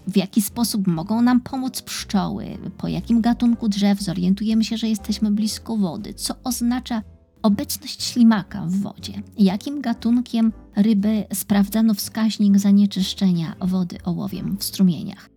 w 0.07 0.17
jaki 0.17 0.43
sposób 0.43 0.87
mogą 0.87 1.23
nam 1.23 1.41
pomóc 1.41 1.83
pszczoły, 1.83 2.47
po 2.79 2.89
jakim 2.89 3.21
gatunku 3.21 3.69
drzew 3.69 4.01
zorientujemy 4.01 4.65
się, 4.65 4.77
że 4.77 4.89
jesteśmy 4.89 5.31
blisko 5.31 5.77
wody, 5.77 6.15
co 6.15 6.35
oznacza 6.45 7.03
obecność 7.45 8.03
ślimaka 8.03 8.67
w 8.67 8.73
wodzie, 8.81 9.13
jakim 9.39 9.81
gatunkiem 9.81 10.53
ryby 10.77 11.25
sprawdzano 11.35 11.95
wskaźnik 11.95 12.59
zanieczyszczenia 12.59 13.57
wody 13.61 13.99
ołowiem 14.05 14.57
w 14.59 14.65
strumieniach. 14.65 15.31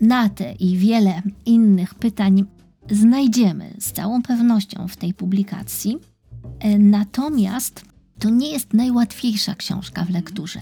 Na 0.00 0.28
te 0.28 0.52
i 0.52 0.76
wiele 0.76 1.22
innych 1.46 1.94
pytań 1.94 2.44
znajdziemy 2.90 3.74
z 3.78 3.92
całą 3.92 4.22
pewnością 4.22 4.88
w 4.88 4.96
tej 4.96 5.14
publikacji. 5.14 5.98
E, 6.58 6.78
Natomiast 6.78 7.84
to 8.18 8.30
nie 8.30 8.50
jest 8.50 8.74
najłatwiejsza 8.74 9.54
książka 9.54 10.04
w 10.04 10.10
lekturze. 10.10 10.60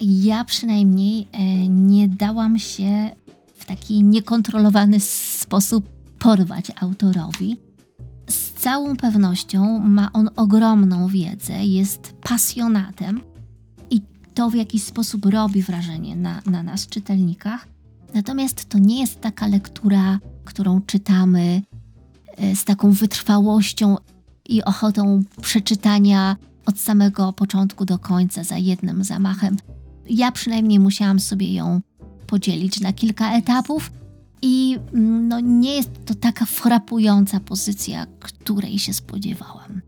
Ja 0.00 0.44
przynajmniej 0.44 1.28
e, 1.32 1.68
nie 1.68 2.08
dałam 2.08 2.58
się 2.58 3.10
w 3.54 3.64
taki 3.64 4.04
niekontrolowany 4.04 5.00
sposób 5.00 5.88
porwać 6.18 6.72
autorowi. 6.80 7.65
Całą 8.66 8.96
pewnością 8.96 9.78
ma 9.78 10.12
on 10.12 10.30
ogromną 10.36 11.08
wiedzę, 11.08 11.64
jest 11.64 12.14
pasjonatem 12.22 13.20
i 13.90 14.00
to 14.34 14.50
w 14.50 14.54
jakiś 14.54 14.82
sposób 14.82 15.26
robi 15.26 15.62
wrażenie 15.62 16.16
na, 16.16 16.42
na 16.46 16.62
nas, 16.62 16.86
czytelnikach. 16.86 17.68
Natomiast 18.14 18.68
to 18.68 18.78
nie 18.78 19.00
jest 19.00 19.20
taka 19.20 19.46
lektura, 19.46 20.18
którą 20.44 20.80
czytamy 20.80 21.62
e, 22.36 22.56
z 22.56 22.64
taką 22.64 22.90
wytrwałością 22.90 23.96
i 24.48 24.64
ochotą 24.64 25.22
przeczytania 25.42 26.36
od 26.64 26.80
samego 26.80 27.32
początku 27.32 27.84
do 27.84 27.98
końca 27.98 28.44
za 28.44 28.56
jednym 28.56 29.04
zamachem. 29.04 29.56
Ja 30.10 30.32
przynajmniej 30.32 30.78
musiałam 30.78 31.20
sobie 31.20 31.54
ją 31.54 31.80
podzielić 32.26 32.80
na 32.80 32.92
kilka 32.92 33.32
etapów 33.32 33.90
i 34.42 34.78
mm, 34.94 35.28
no, 35.28 35.40
nie 35.40 35.76
jest 35.76 35.90
to 36.04 36.14
taka 36.14 36.44
frapująca 36.44 37.40
pozycja, 37.40 38.06
której 38.20 38.78
się 38.78 38.94
spodziewałam. 38.94 39.80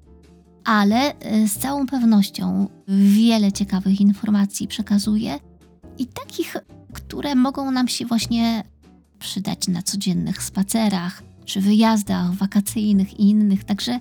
Ale 0.64 1.18
e, 1.18 1.48
z 1.48 1.58
całą 1.58 1.86
pewnością 1.86 2.68
wiele 2.88 3.52
ciekawych 3.52 4.00
informacji 4.00 4.68
przekazuje 4.68 5.38
i 5.98 6.06
takich, 6.06 6.56
które 6.92 7.34
mogą 7.34 7.70
nam 7.70 7.88
się 7.88 8.06
właśnie 8.06 8.62
przydać 9.18 9.68
na 9.68 9.82
codziennych 9.82 10.42
spacerach 10.42 11.22
czy 11.44 11.60
wyjazdach 11.60 12.32
wakacyjnych 12.32 13.20
i 13.20 13.30
innych. 13.30 13.64
Także 13.64 14.00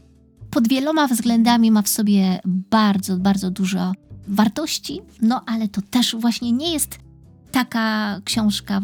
pod 0.52 0.68
wieloma 0.68 1.08
względami 1.08 1.72
ma 1.72 1.82
w 1.82 1.88
sobie 1.88 2.40
bardzo, 2.46 3.18
bardzo 3.18 3.52
dużo 3.52 3.92
wartości, 4.28 5.02
no 5.22 5.42
ale 5.46 5.68
to 5.68 5.82
też 5.82 6.16
właśnie 6.16 6.52
nie 6.52 6.74
jest 6.74 7.00
taka 7.52 8.20
książka, 8.24 8.82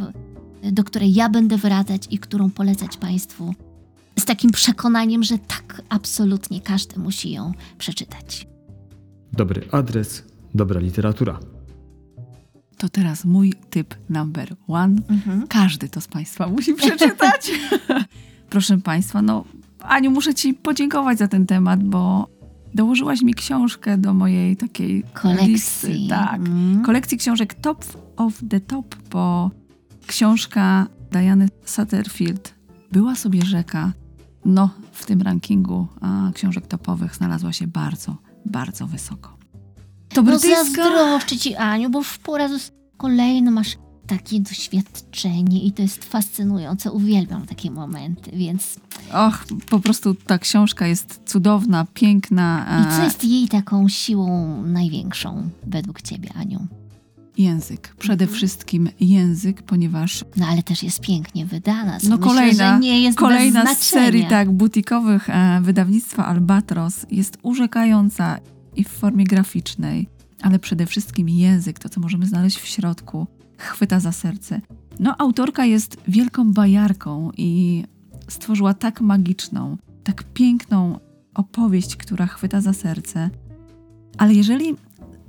do 0.71 0.83
której 0.83 1.13
ja 1.13 1.29
będę 1.29 1.57
wracać 1.57 2.07
i 2.11 2.19
którą 2.19 2.49
polecać 2.49 2.97
Państwu 2.97 3.53
z 4.19 4.25
takim 4.25 4.51
przekonaniem, 4.51 5.23
że 5.23 5.37
tak, 5.37 5.81
absolutnie 5.89 6.61
każdy 6.61 6.99
musi 6.99 7.31
ją 7.31 7.51
przeczytać. 7.77 8.47
Dobry 9.33 9.67
adres, 9.71 10.23
dobra 10.55 10.79
literatura. 10.79 11.39
To 12.77 12.89
teraz 12.89 13.25
mój 13.25 13.53
typ 13.69 13.95
number 14.09 14.55
one. 14.67 14.95
Każdy 15.49 15.89
to 15.89 16.01
z 16.01 16.07
Państwa 16.07 16.47
musi 16.47 16.73
przeczytać. 16.83 17.51
Proszę 18.49 18.77
Państwa, 18.77 19.21
no 19.21 19.45
Aniu, 19.79 20.11
muszę 20.11 20.33
Ci 20.33 20.53
podziękować 20.53 21.17
za 21.17 21.27
ten 21.27 21.45
temat, 21.45 21.83
bo 21.83 22.27
dołożyłaś 22.73 23.21
mi 23.21 23.33
książkę 23.33 23.97
do 23.97 24.13
mojej 24.13 24.57
takiej 24.57 25.03
Kolekcji. 25.13 25.47
listy. 25.47 25.97
Tak, 26.09 26.35
Mm. 26.41 26.83
kolekcji 26.83 27.17
książek 27.17 27.53
Top 27.53 27.85
of 28.17 28.33
the 28.49 28.59
Top, 28.59 28.95
bo 29.11 29.51
książka 30.07 30.87
Diany 31.11 31.49
Satterfield 31.65 32.53
była 32.91 33.15
sobie 33.15 33.45
rzeka. 33.45 33.91
No, 34.45 34.69
w 34.91 35.05
tym 35.05 35.21
rankingu 35.21 35.87
a, 36.01 36.31
książek 36.33 36.67
topowych 36.67 37.15
znalazła 37.15 37.53
się 37.53 37.67
bardzo, 37.67 38.15
bardzo 38.45 38.87
wysoko. 38.87 39.37
To 40.09 40.21
No 40.21 40.23
brytyjska... 40.23 40.63
zazdroszczę 40.65 41.37
Ci, 41.37 41.55
Aniu, 41.55 41.89
bo 41.89 41.99
już 41.99 42.17
po 42.17 42.37
raz 42.37 42.71
kolejny 42.97 43.51
masz 43.51 43.77
takie 44.07 44.39
doświadczenie 44.39 45.63
i 45.63 45.71
to 45.71 45.81
jest 45.81 46.03
fascynujące. 46.05 46.91
Uwielbiam 46.91 47.45
takie 47.45 47.71
momenty, 47.71 48.31
więc... 48.33 48.79
Och, 49.13 49.45
po 49.69 49.79
prostu 49.79 50.13
ta 50.13 50.37
książka 50.37 50.87
jest 50.87 51.21
cudowna, 51.25 51.85
piękna. 51.93 52.65
I 52.81 52.97
co 52.97 53.03
jest 53.03 53.23
jej 53.23 53.47
taką 53.47 53.89
siłą 53.89 54.61
największą 54.63 55.49
według 55.67 56.01
Ciebie, 56.01 56.29
Aniu? 56.35 56.67
Język. 57.37 57.95
Przede 57.99 58.27
wszystkim 58.27 58.89
język, 58.99 59.61
ponieważ 59.61 60.25
No 60.37 60.47
ale 60.47 60.63
też 60.63 60.83
jest 60.83 60.99
pięknie 60.99 61.45
wydana, 61.45 61.99
co 61.99 62.09
no 62.09 62.17
myślę, 62.17 62.33
kolejna, 62.33 62.79
nie 62.79 63.01
jest 63.01 63.17
kolejna 63.17 63.75
z 63.75 63.77
serii 63.77 64.25
tak 64.27 64.51
butikowych 64.51 65.29
e, 65.29 65.61
wydawnictwa 65.61 66.25
Albatros 66.25 67.05
jest 67.11 67.37
urzekająca 67.41 68.39
i 68.75 68.83
w 68.83 68.87
formie 68.87 69.25
graficznej, 69.25 70.09
ale 70.41 70.59
przede 70.59 70.85
wszystkim 70.85 71.29
język, 71.29 71.79
to 71.79 71.89
co 71.89 72.01
możemy 72.01 72.25
znaleźć 72.25 72.57
w 72.57 72.65
środku, 72.65 73.27
chwyta 73.57 73.99
za 73.99 74.11
serce. 74.11 74.61
No 74.99 75.15
autorka 75.17 75.65
jest 75.65 75.97
wielką 76.07 76.53
bajarką 76.53 77.31
i 77.37 77.83
stworzyła 78.27 78.73
tak 78.73 79.01
magiczną, 79.01 79.77
tak 80.03 80.23
piękną 80.23 80.99
opowieść, 81.33 81.95
która 81.95 82.27
chwyta 82.27 82.61
za 82.61 82.73
serce. 82.73 83.29
Ale 84.17 84.33
jeżeli 84.33 84.75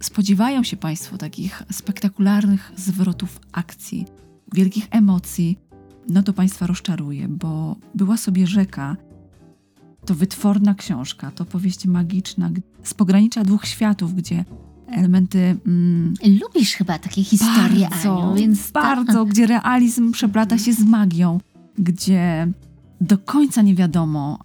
spodziewają 0.05 0.62
się 0.62 0.77
Państwo 0.77 1.19
takich 1.19 1.62
spektakularnych 1.73 2.73
zwrotów 2.77 3.40
akcji, 3.53 4.07
wielkich 4.53 4.87
emocji, 4.90 5.59
no 6.09 6.23
to 6.23 6.33
Państwa 6.33 6.67
rozczaruje, 6.67 7.29
bo 7.29 7.77
była 7.95 8.17
sobie 8.17 8.47
rzeka. 8.47 8.97
To 10.07 10.14
wytworna 10.14 10.75
książka, 10.75 11.31
to 11.31 11.45
powieść 11.45 11.87
magiczna 11.87 12.51
z 12.83 12.95
pogranicza 12.95 13.45
dwóch 13.45 13.67
światów, 13.67 14.14
gdzie 14.14 14.45
elementy 14.87 15.57
mm, 15.67 16.14
Lubisz 16.40 16.75
chyba 16.75 16.99
takie 16.99 17.25
historie, 17.25 17.88
bardzo, 17.90 18.23
Aniu, 18.23 18.35
więc 18.35 18.71
bardzo, 18.71 19.25
gdzie 19.25 19.47
realizm 19.47 20.12
przeplata 20.12 20.59
się 20.59 20.73
z 20.73 20.85
magią, 20.85 21.40
gdzie 21.79 22.53
do 23.01 23.19
końca 23.19 23.62
nie 23.62 23.75
wiadomo, 23.75 24.38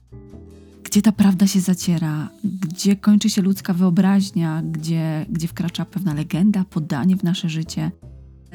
gdzie 0.90 1.02
ta 1.02 1.12
prawda 1.12 1.48
się 1.48 1.60
zaciera, 1.60 2.30
gdzie 2.44 2.96
kończy 2.96 3.30
się 3.30 3.42
ludzka 3.42 3.74
wyobraźnia, 3.74 4.62
gdzie, 4.72 5.26
gdzie 5.30 5.48
wkracza 5.48 5.86
pewna 5.86 6.14
legenda, 6.14 6.66
podanie 6.70 7.16
w 7.16 7.24
nasze 7.24 7.50
życie. 7.50 7.92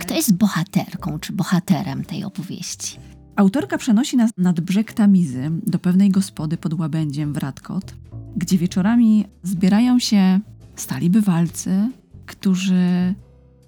Kto 0.01 0.15
jest 0.15 0.37
bohaterką 0.37 1.19
czy 1.19 1.33
bohaterem 1.33 2.05
tej 2.05 2.25
opowieści? 2.25 2.99
Autorka 3.37 3.79
przenosi 3.79 4.17
nas 4.17 4.31
nad 4.39 4.61
brzeg 4.61 4.93
Tamizy 4.93 5.51
do 5.67 5.79
pewnej 5.79 6.11
gospody 6.11 6.57
pod 6.57 6.75
łabędziem 6.75 7.33
w 7.33 7.37
Radkot, 7.37 7.95
gdzie 8.37 8.59
wieczorami 8.59 9.25
zbierają 9.43 9.99
się 9.99 10.41
stali 10.77 11.11
bywalcy, 11.11 11.91
którzy 12.27 13.15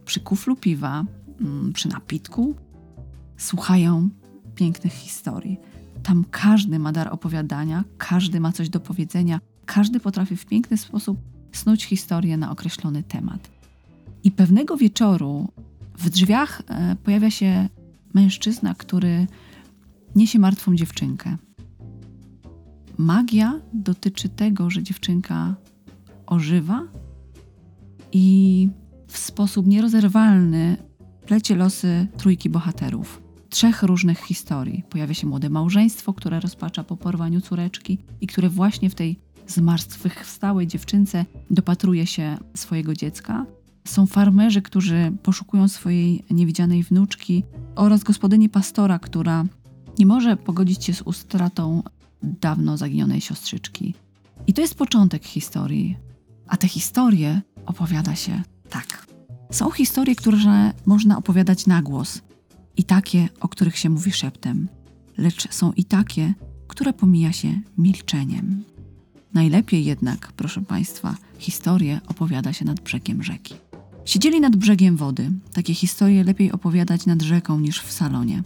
przy 0.05 0.21
kuflu 0.21 0.57
piwa, 0.57 1.05
mm, 1.41 1.73
przy 1.73 1.89
napitku, 1.89 2.55
słuchają 3.37 4.09
pięknych 4.55 4.93
historii. 4.93 5.59
Tam 6.07 6.25
każdy 6.31 6.79
ma 6.79 6.93
dar 6.93 7.09
opowiadania, 7.13 7.85
każdy 7.99 8.41
ma 8.41 8.53
coś 8.53 8.69
do 8.69 8.81
powiedzenia, 8.81 9.41
każdy 9.65 10.01
potrafi 10.01 10.37
w 10.37 10.47
piękny 10.47 10.77
sposób 10.77 11.19
snuć 11.53 11.85
historię 11.85 12.37
na 12.37 12.51
określony 12.51 13.03
temat. 13.03 13.51
I 14.25 14.31
pewnego 14.31 14.77
wieczoru 14.77 15.49
w 15.99 16.11
drzwiach 16.11 16.63
e, 16.69 16.97
pojawia 17.05 17.31
się 17.31 17.69
mężczyzna, 18.15 18.75
który 18.75 19.27
niesie 20.17 20.39
martwą 20.39 20.77
dziewczynkę. 20.77 21.37
Magia 22.99 23.61
dotyczy 23.73 24.29
tego, 24.29 24.71
że 24.71 24.83
dziewczynka 24.83 25.55
ożywa 26.27 26.83
i 28.13 28.69
w 29.09 29.19
sposób 29.19 29.67
nierozerwalny 29.67 30.77
plecie 31.27 31.57
losy 31.57 32.07
trójki 32.17 32.51
bohaterów. 32.51 33.26
Trzech 33.57 33.83
różnych 33.83 34.19
historii. 34.19 34.83
Pojawia 34.91 35.15
się 35.15 35.27
młode 35.27 35.51
małżeństwo, 35.51 36.13
które 36.13 36.41
rozpacza 36.41 36.85
po 36.85 36.97
porwaniu 36.97 37.41
córeczki 37.41 37.99
i 38.21 38.27
które 38.27 38.49
właśnie 38.49 38.91
w 38.91 38.95
tej 38.95 39.19
zmartwychwstałej 39.47 40.67
dziewczynce 40.67 41.25
dopatruje 41.51 42.07
się 42.07 42.39
swojego 42.57 42.95
dziecka. 42.95 43.47
Są 43.85 44.07
farmerzy, 44.07 44.63
którzy 44.63 45.13
poszukują 45.23 45.69
swojej 45.69 46.25
niewidzianej 46.31 46.83
wnuczki 46.83 47.45
oraz 47.77 48.05
gospodyni 48.05 48.49
pastora, 48.49 48.99
która 48.99 49.45
nie 49.99 50.07
może 50.07 50.37
pogodzić 50.37 50.85
się 50.85 50.95
z 50.95 51.03
utratą 51.03 51.83
dawno 52.23 52.77
zaginionej 52.77 53.21
siostrzyczki. 53.21 53.95
I 54.47 54.53
to 54.53 54.61
jest 54.61 54.75
początek 54.75 55.25
historii. 55.25 55.97
A 56.47 56.57
te 56.57 56.69
historie 56.69 57.43
opowiada 57.67 58.15
się 58.15 58.43
tak. 58.71 59.07
Są 59.51 59.71
historie, 59.71 60.17
które 60.17 60.73
można 60.87 61.19
opowiadać 61.19 61.67
na 61.67 61.83
głos 61.83 62.21
i 62.77 62.85
takie, 62.85 63.29
o 63.41 63.49
których 63.49 63.79
się 63.79 63.91
mówi 63.91 64.13
szeptem, 64.13 64.69
lecz 65.19 65.53
są 65.53 65.73
i 65.73 65.85
takie, 65.85 66.35
które 66.69 66.93
pomija 66.93 67.33
się 67.33 67.61
milczeniem. 67.79 68.65
Najlepiej 69.35 69.85
jednak, 69.85 70.33
proszę 70.33 70.61
Państwa, 70.61 71.17
historię 71.39 72.01
opowiada 72.07 72.53
się 72.53 72.65
nad 72.65 72.81
brzegiem 72.81 73.23
rzeki. 73.23 73.55
Siedzieli 74.05 74.41
nad 74.41 74.57
brzegiem 74.57 74.97
wody. 74.97 75.31
Takie 75.53 75.75
historie 75.75 76.25
lepiej 76.25 76.53
opowiadać 76.53 77.07
nad 77.07 77.23
rzeką 77.23 77.61
niż 77.61 77.81
w 77.83 77.93
salonie. 77.93 78.43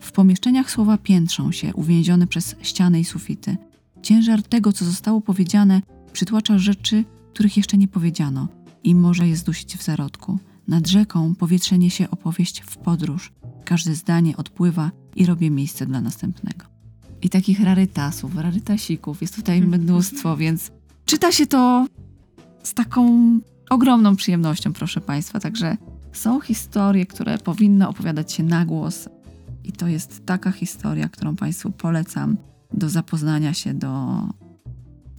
W 0.00 0.12
pomieszczeniach 0.12 0.70
słowa 0.70 0.98
piętrzą 0.98 1.52
się, 1.52 1.74
uwięzione 1.74 2.26
przez 2.26 2.56
ściany 2.62 3.00
i 3.00 3.04
sufity. 3.04 3.56
Ciężar 4.02 4.42
tego, 4.42 4.72
co 4.72 4.84
zostało 4.84 5.20
powiedziane, 5.20 5.82
przytłacza 6.12 6.58
rzeczy, 6.58 7.04
których 7.32 7.56
jeszcze 7.56 7.78
nie 7.78 7.88
powiedziano 7.88 8.48
i 8.84 8.94
może 8.94 9.28
je 9.28 9.36
zdusić 9.36 9.76
w 9.76 9.82
zarodku. 9.82 10.38
Nad 10.68 10.88
rzeką 10.88 11.34
powietrze 11.34 11.78
niesie 11.78 12.10
opowieść 12.10 12.60
w 12.60 12.76
podróż. 12.76 13.32
Każde 13.64 13.94
zdanie 13.94 14.36
odpływa 14.36 14.90
i 15.16 15.26
robię 15.26 15.50
miejsce 15.50 15.86
dla 15.86 16.00
następnego. 16.00 16.64
I 17.22 17.28
takich 17.28 17.60
rarytasów, 17.60 18.36
rarytasików 18.36 19.20
jest 19.20 19.36
tutaj 19.36 19.62
mnóstwo, 19.78 20.36
więc 20.36 20.70
czyta 21.04 21.32
się 21.32 21.46
to 21.46 21.86
z 22.62 22.74
taką 22.74 23.10
ogromną 23.70 24.16
przyjemnością, 24.16 24.72
proszę 24.72 25.00
Państwa. 25.00 25.40
Także 25.40 25.76
są 26.12 26.40
historie, 26.40 27.06
które 27.06 27.38
powinny 27.38 27.88
opowiadać 27.88 28.32
się 28.32 28.42
na 28.42 28.64
głos. 28.64 29.08
I 29.64 29.72
to 29.72 29.88
jest 29.88 30.26
taka 30.26 30.52
historia, 30.52 31.08
którą 31.08 31.36
Państwu 31.36 31.70
polecam 31.70 32.36
do 32.74 32.88
zapoznania 32.88 33.54
się, 33.54 33.74
do, 33.74 34.22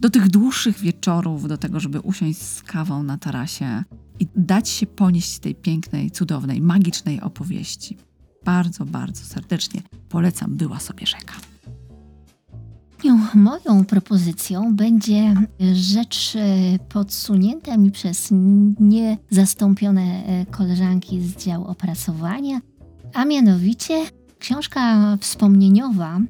do 0.00 0.10
tych 0.10 0.28
dłuższych 0.28 0.78
wieczorów, 0.78 1.48
do 1.48 1.58
tego, 1.58 1.80
żeby 1.80 2.00
usiąść 2.00 2.42
z 2.42 2.62
kawą 2.62 3.02
na 3.02 3.18
tarasie 3.18 3.84
i 4.20 4.28
dać 4.36 4.68
się 4.68 4.86
ponieść 4.86 5.38
tej 5.38 5.54
pięknej, 5.54 6.10
cudownej, 6.10 6.60
magicznej 6.60 7.20
opowieści. 7.20 7.96
Bardzo, 8.44 8.84
bardzo 8.84 9.24
serdecznie 9.24 9.82
polecam 10.08 10.56
Była 10.56 10.80
sobie 10.80 11.06
rzeka. 11.06 11.34
Moją 13.34 13.84
propozycją 13.84 14.76
będzie 14.76 15.34
rzecz 15.72 16.36
e, 16.36 16.78
podsunięta 16.88 17.76
mi 17.76 17.90
przez 17.90 18.28
niezastąpione 18.80 20.02
e, 20.02 20.46
koleżanki 20.46 21.22
z 21.22 21.36
działu 21.36 21.66
opracowania, 21.66 22.60
a 23.14 23.24
mianowicie 23.24 24.06
książka 24.38 25.16
wspomnieniowa 25.20 26.20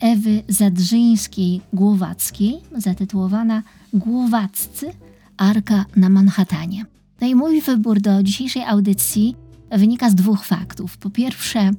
Ewy 0.00 0.42
Zadrzyńskiej-Głowackiej, 0.48 2.54
zatytułowana 2.76 3.62
Głowaccy 3.92 4.92
Arka 5.36 5.84
na 5.96 6.08
Manhattanie. 6.08 6.93
No 7.20 7.26
i 7.26 7.34
mój 7.34 7.60
wybór 7.60 8.00
do 8.00 8.22
dzisiejszej 8.22 8.64
audycji 8.64 9.36
wynika 9.70 10.10
z 10.10 10.14
dwóch 10.14 10.44
faktów. 10.44 10.98
Po 10.98 11.10
pierwsze, 11.10 11.70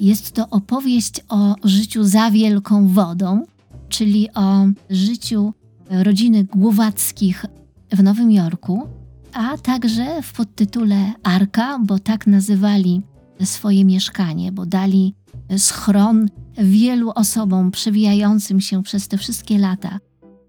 jest 0.00 0.32
to 0.32 0.50
opowieść 0.50 1.20
o 1.28 1.54
życiu 1.64 2.04
za 2.04 2.30
wielką 2.30 2.88
wodą, 2.88 3.44
czyli 3.88 4.28
o 4.34 4.66
życiu 4.90 5.54
rodziny 5.90 6.44
Głowackich 6.44 7.46
w 7.92 8.02
Nowym 8.02 8.32
Jorku, 8.32 8.88
a 9.32 9.58
także 9.58 10.22
w 10.22 10.32
podtytule 10.32 11.12
Arka, 11.22 11.78
bo 11.78 11.98
tak 11.98 12.26
nazywali 12.26 13.02
swoje 13.44 13.84
mieszkanie, 13.84 14.52
bo 14.52 14.66
dali 14.66 15.14
schron 15.58 16.28
wielu 16.58 17.10
osobom 17.14 17.70
przewijającym 17.70 18.60
się 18.60 18.82
przez 18.82 19.08
te 19.08 19.18
wszystkie 19.18 19.58
lata. 19.58 19.98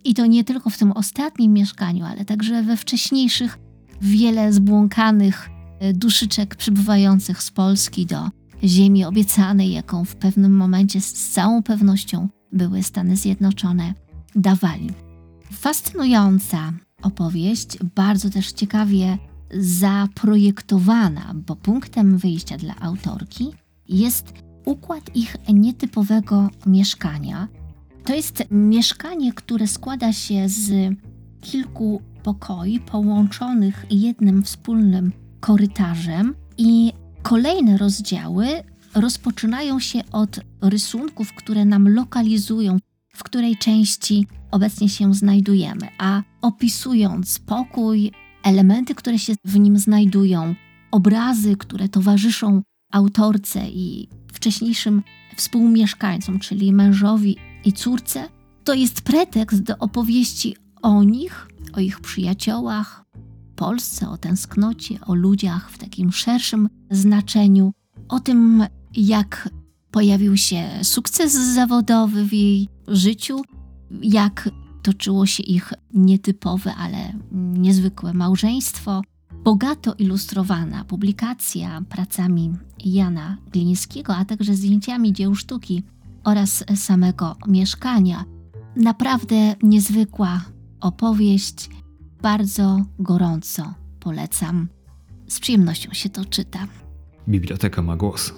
I 0.03 0.13
to 0.13 0.25
nie 0.25 0.43
tylko 0.43 0.69
w 0.69 0.77
tym 0.77 0.91
ostatnim 0.91 1.53
mieszkaniu, 1.53 2.05
ale 2.05 2.25
także 2.25 2.63
we 2.63 2.77
wcześniejszych 2.77 3.59
wiele 4.01 4.53
zbłąkanych 4.53 5.49
duszyczek 5.93 6.55
przybywających 6.55 7.43
z 7.43 7.51
Polski 7.51 8.05
do 8.05 8.29
ziemi 8.63 9.05
obiecanej, 9.05 9.71
jaką 9.71 10.05
w 10.05 10.15
pewnym 10.15 10.57
momencie 10.57 11.01
z 11.01 11.13
całą 11.13 11.63
pewnością 11.63 12.29
były 12.51 12.83
Stany 12.83 13.17
Zjednoczone, 13.17 13.93
dawali. 14.35 14.89
Fascynująca 15.51 16.73
opowieść, 17.01 17.77
bardzo 17.95 18.29
też 18.29 18.51
ciekawie 18.51 19.17
zaprojektowana, 19.59 21.33
bo 21.47 21.55
punktem 21.55 22.17
wyjścia 22.17 22.57
dla 22.57 22.75
autorki 22.79 23.51
jest 23.89 24.33
układ 24.65 25.15
ich 25.15 25.35
nietypowego 25.53 26.49
mieszkania. 26.65 27.47
To 28.05 28.15
jest 28.15 28.43
mieszkanie, 28.51 29.33
które 29.33 29.67
składa 29.67 30.13
się 30.13 30.49
z 30.49 30.93
kilku 31.41 32.01
pokoi 32.23 32.79
połączonych 32.79 33.85
jednym 33.89 34.43
wspólnym 34.43 35.11
korytarzem 35.39 36.35
i 36.57 36.93
kolejne 37.21 37.77
rozdziały 37.77 38.47
rozpoczynają 38.95 39.79
się 39.79 40.01
od 40.11 40.39
rysunków, 40.61 41.33
które 41.33 41.65
nam 41.65 41.89
lokalizują, 41.89 42.77
w 43.15 43.23
której 43.23 43.57
części 43.57 44.27
obecnie 44.51 44.89
się 44.89 45.13
znajdujemy, 45.13 45.87
a 45.97 46.21
opisując 46.41 47.39
pokój, 47.39 48.11
elementy, 48.43 48.95
które 48.95 49.19
się 49.19 49.33
w 49.45 49.59
nim 49.59 49.77
znajdują, 49.77 50.55
obrazy, 50.91 51.57
które 51.57 51.89
towarzyszą 51.89 52.61
autorce 52.91 53.69
i 53.69 54.07
wcześniejszym 54.33 55.03
współmieszkańcom, 55.35 56.39
czyli 56.39 56.73
mężowi 56.73 57.37
i 57.65 57.73
córce, 57.73 58.29
to 58.63 58.73
jest 58.73 59.01
pretekst 59.01 59.63
do 59.63 59.77
opowieści 59.77 60.55
o 60.81 61.03
nich, 61.03 61.47
o 61.73 61.79
ich 61.79 61.99
przyjaciołach, 61.99 63.05
Polsce, 63.55 64.09
o 64.09 64.17
tęsknocie, 64.17 64.99
o 65.05 65.15
ludziach 65.15 65.71
w 65.71 65.77
takim 65.77 66.11
szerszym 66.11 66.69
znaczeniu, 66.91 67.73
o 68.09 68.19
tym, 68.19 68.65
jak 68.95 69.49
pojawił 69.91 70.37
się 70.37 70.69
sukces 70.83 71.33
zawodowy 71.33 72.25
w 72.25 72.33
jej 72.33 72.67
życiu, 72.87 73.41
jak 74.01 74.49
toczyło 74.83 75.25
się 75.25 75.43
ich 75.43 75.73
nietypowe, 75.93 76.75
ale 76.75 77.13
niezwykłe 77.31 78.13
małżeństwo. 78.13 79.01
Bogato 79.43 79.93
ilustrowana 79.93 80.85
publikacja 80.85 81.81
pracami 81.89 82.51
Jana 82.85 83.37
Glińskiego, 83.51 84.15
a 84.15 84.25
także 84.25 84.55
zdjęciami 84.55 85.13
dzieł 85.13 85.35
sztuki 85.35 85.83
oraz 86.23 86.63
samego 86.75 87.35
mieszkania. 87.47 88.25
Naprawdę 88.75 89.55
niezwykła 89.63 90.41
opowieść, 90.81 91.69
bardzo 92.21 92.81
gorąco 92.99 93.73
polecam. 93.99 94.67
Z 95.27 95.39
przyjemnością 95.39 95.93
się 95.93 96.09
to 96.09 96.25
czyta. 96.25 96.67
Biblioteka 97.27 97.81
ma 97.81 97.97
głos. 97.97 98.33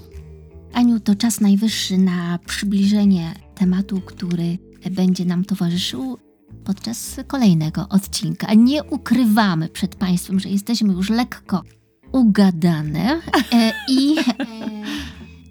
Aniu, 0.73 0.99
to 0.99 1.15
czas 1.15 1.41
najwyższy 1.41 1.97
na 1.97 2.39
przybliżenie 2.45 3.33
tematu, 3.55 4.01
który 4.01 4.57
będzie 4.91 5.25
nam 5.25 5.45
towarzyszył 5.45 6.17
podczas 6.63 7.19
kolejnego 7.27 7.89
odcinka. 7.89 8.53
Nie 8.53 8.83
ukrywamy 8.83 9.69
przed 9.69 9.95
Państwem, 9.95 10.39
że 10.39 10.49
jesteśmy 10.49 10.93
już 10.93 11.09
lekko 11.09 11.63
ugadane 12.11 13.21
e, 13.53 13.71
i, 13.89 14.15
e, 14.19 14.23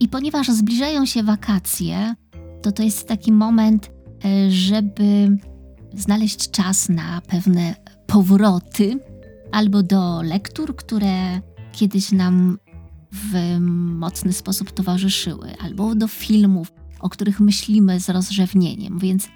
i 0.00 0.08
ponieważ 0.08 0.48
zbliżają 0.48 1.06
się 1.06 1.22
wakacje, 1.22 2.14
to 2.62 2.72
to 2.72 2.82
jest 2.82 3.08
taki 3.08 3.32
moment, 3.32 3.90
e, 4.24 4.50
żeby 4.50 5.36
znaleźć 5.96 6.50
czas 6.50 6.88
na 6.88 7.20
pewne 7.20 7.74
powroty 8.06 8.98
albo 9.52 9.82
do 9.82 10.22
lektur, 10.22 10.76
które 10.76 11.40
kiedyś 11.72 12.12
nam 12.12 12.58
w 13.12 13.58
mocny 13.98 14.32
sposób 14.32 14.70
towarzyszyły, 14.70 15.54
albo 15.60 15.94
do 15.94 16.08
filmów, 16.08 16.72
o 17.00 17.08
których 17.08 17.40
myślimy 17.40 18.00
z 18.00 18.08
rozrzewnieniem, 18.08 18.98
więc 18.98 19.28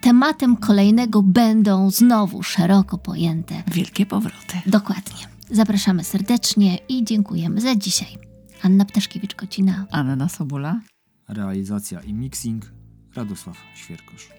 tematem 0.00 0.56
kolejnego 0.56 1.22
będą 1.22 1.90
znowu 1.90 2.42
szeroko 2.42 2.98
pojęte 2.98 3.62
Wielkie 3.72 4.06
powroty. 4.06 4.56
Dokładnie. 4.66 5.28
Zapraszamy 5.50 6.04
serdecznie 6.04 6.78
i 6.88 7.04
dziękujemy 7.04 7.60
za 7.60 7.76
dzisiaj. 7.76 8.18
Anna 8.62 8.84
Ptaszkiewicz-Kocina. 8.84 9.84
Anna 9.90 10.28
Sobula. 10.28 10.80
Realizacja 11.28 12.00
i 12.00 12.14
mixing 12.14 12.72
Radosław 13.14 13.56
Świerkosz. 13.74 14.37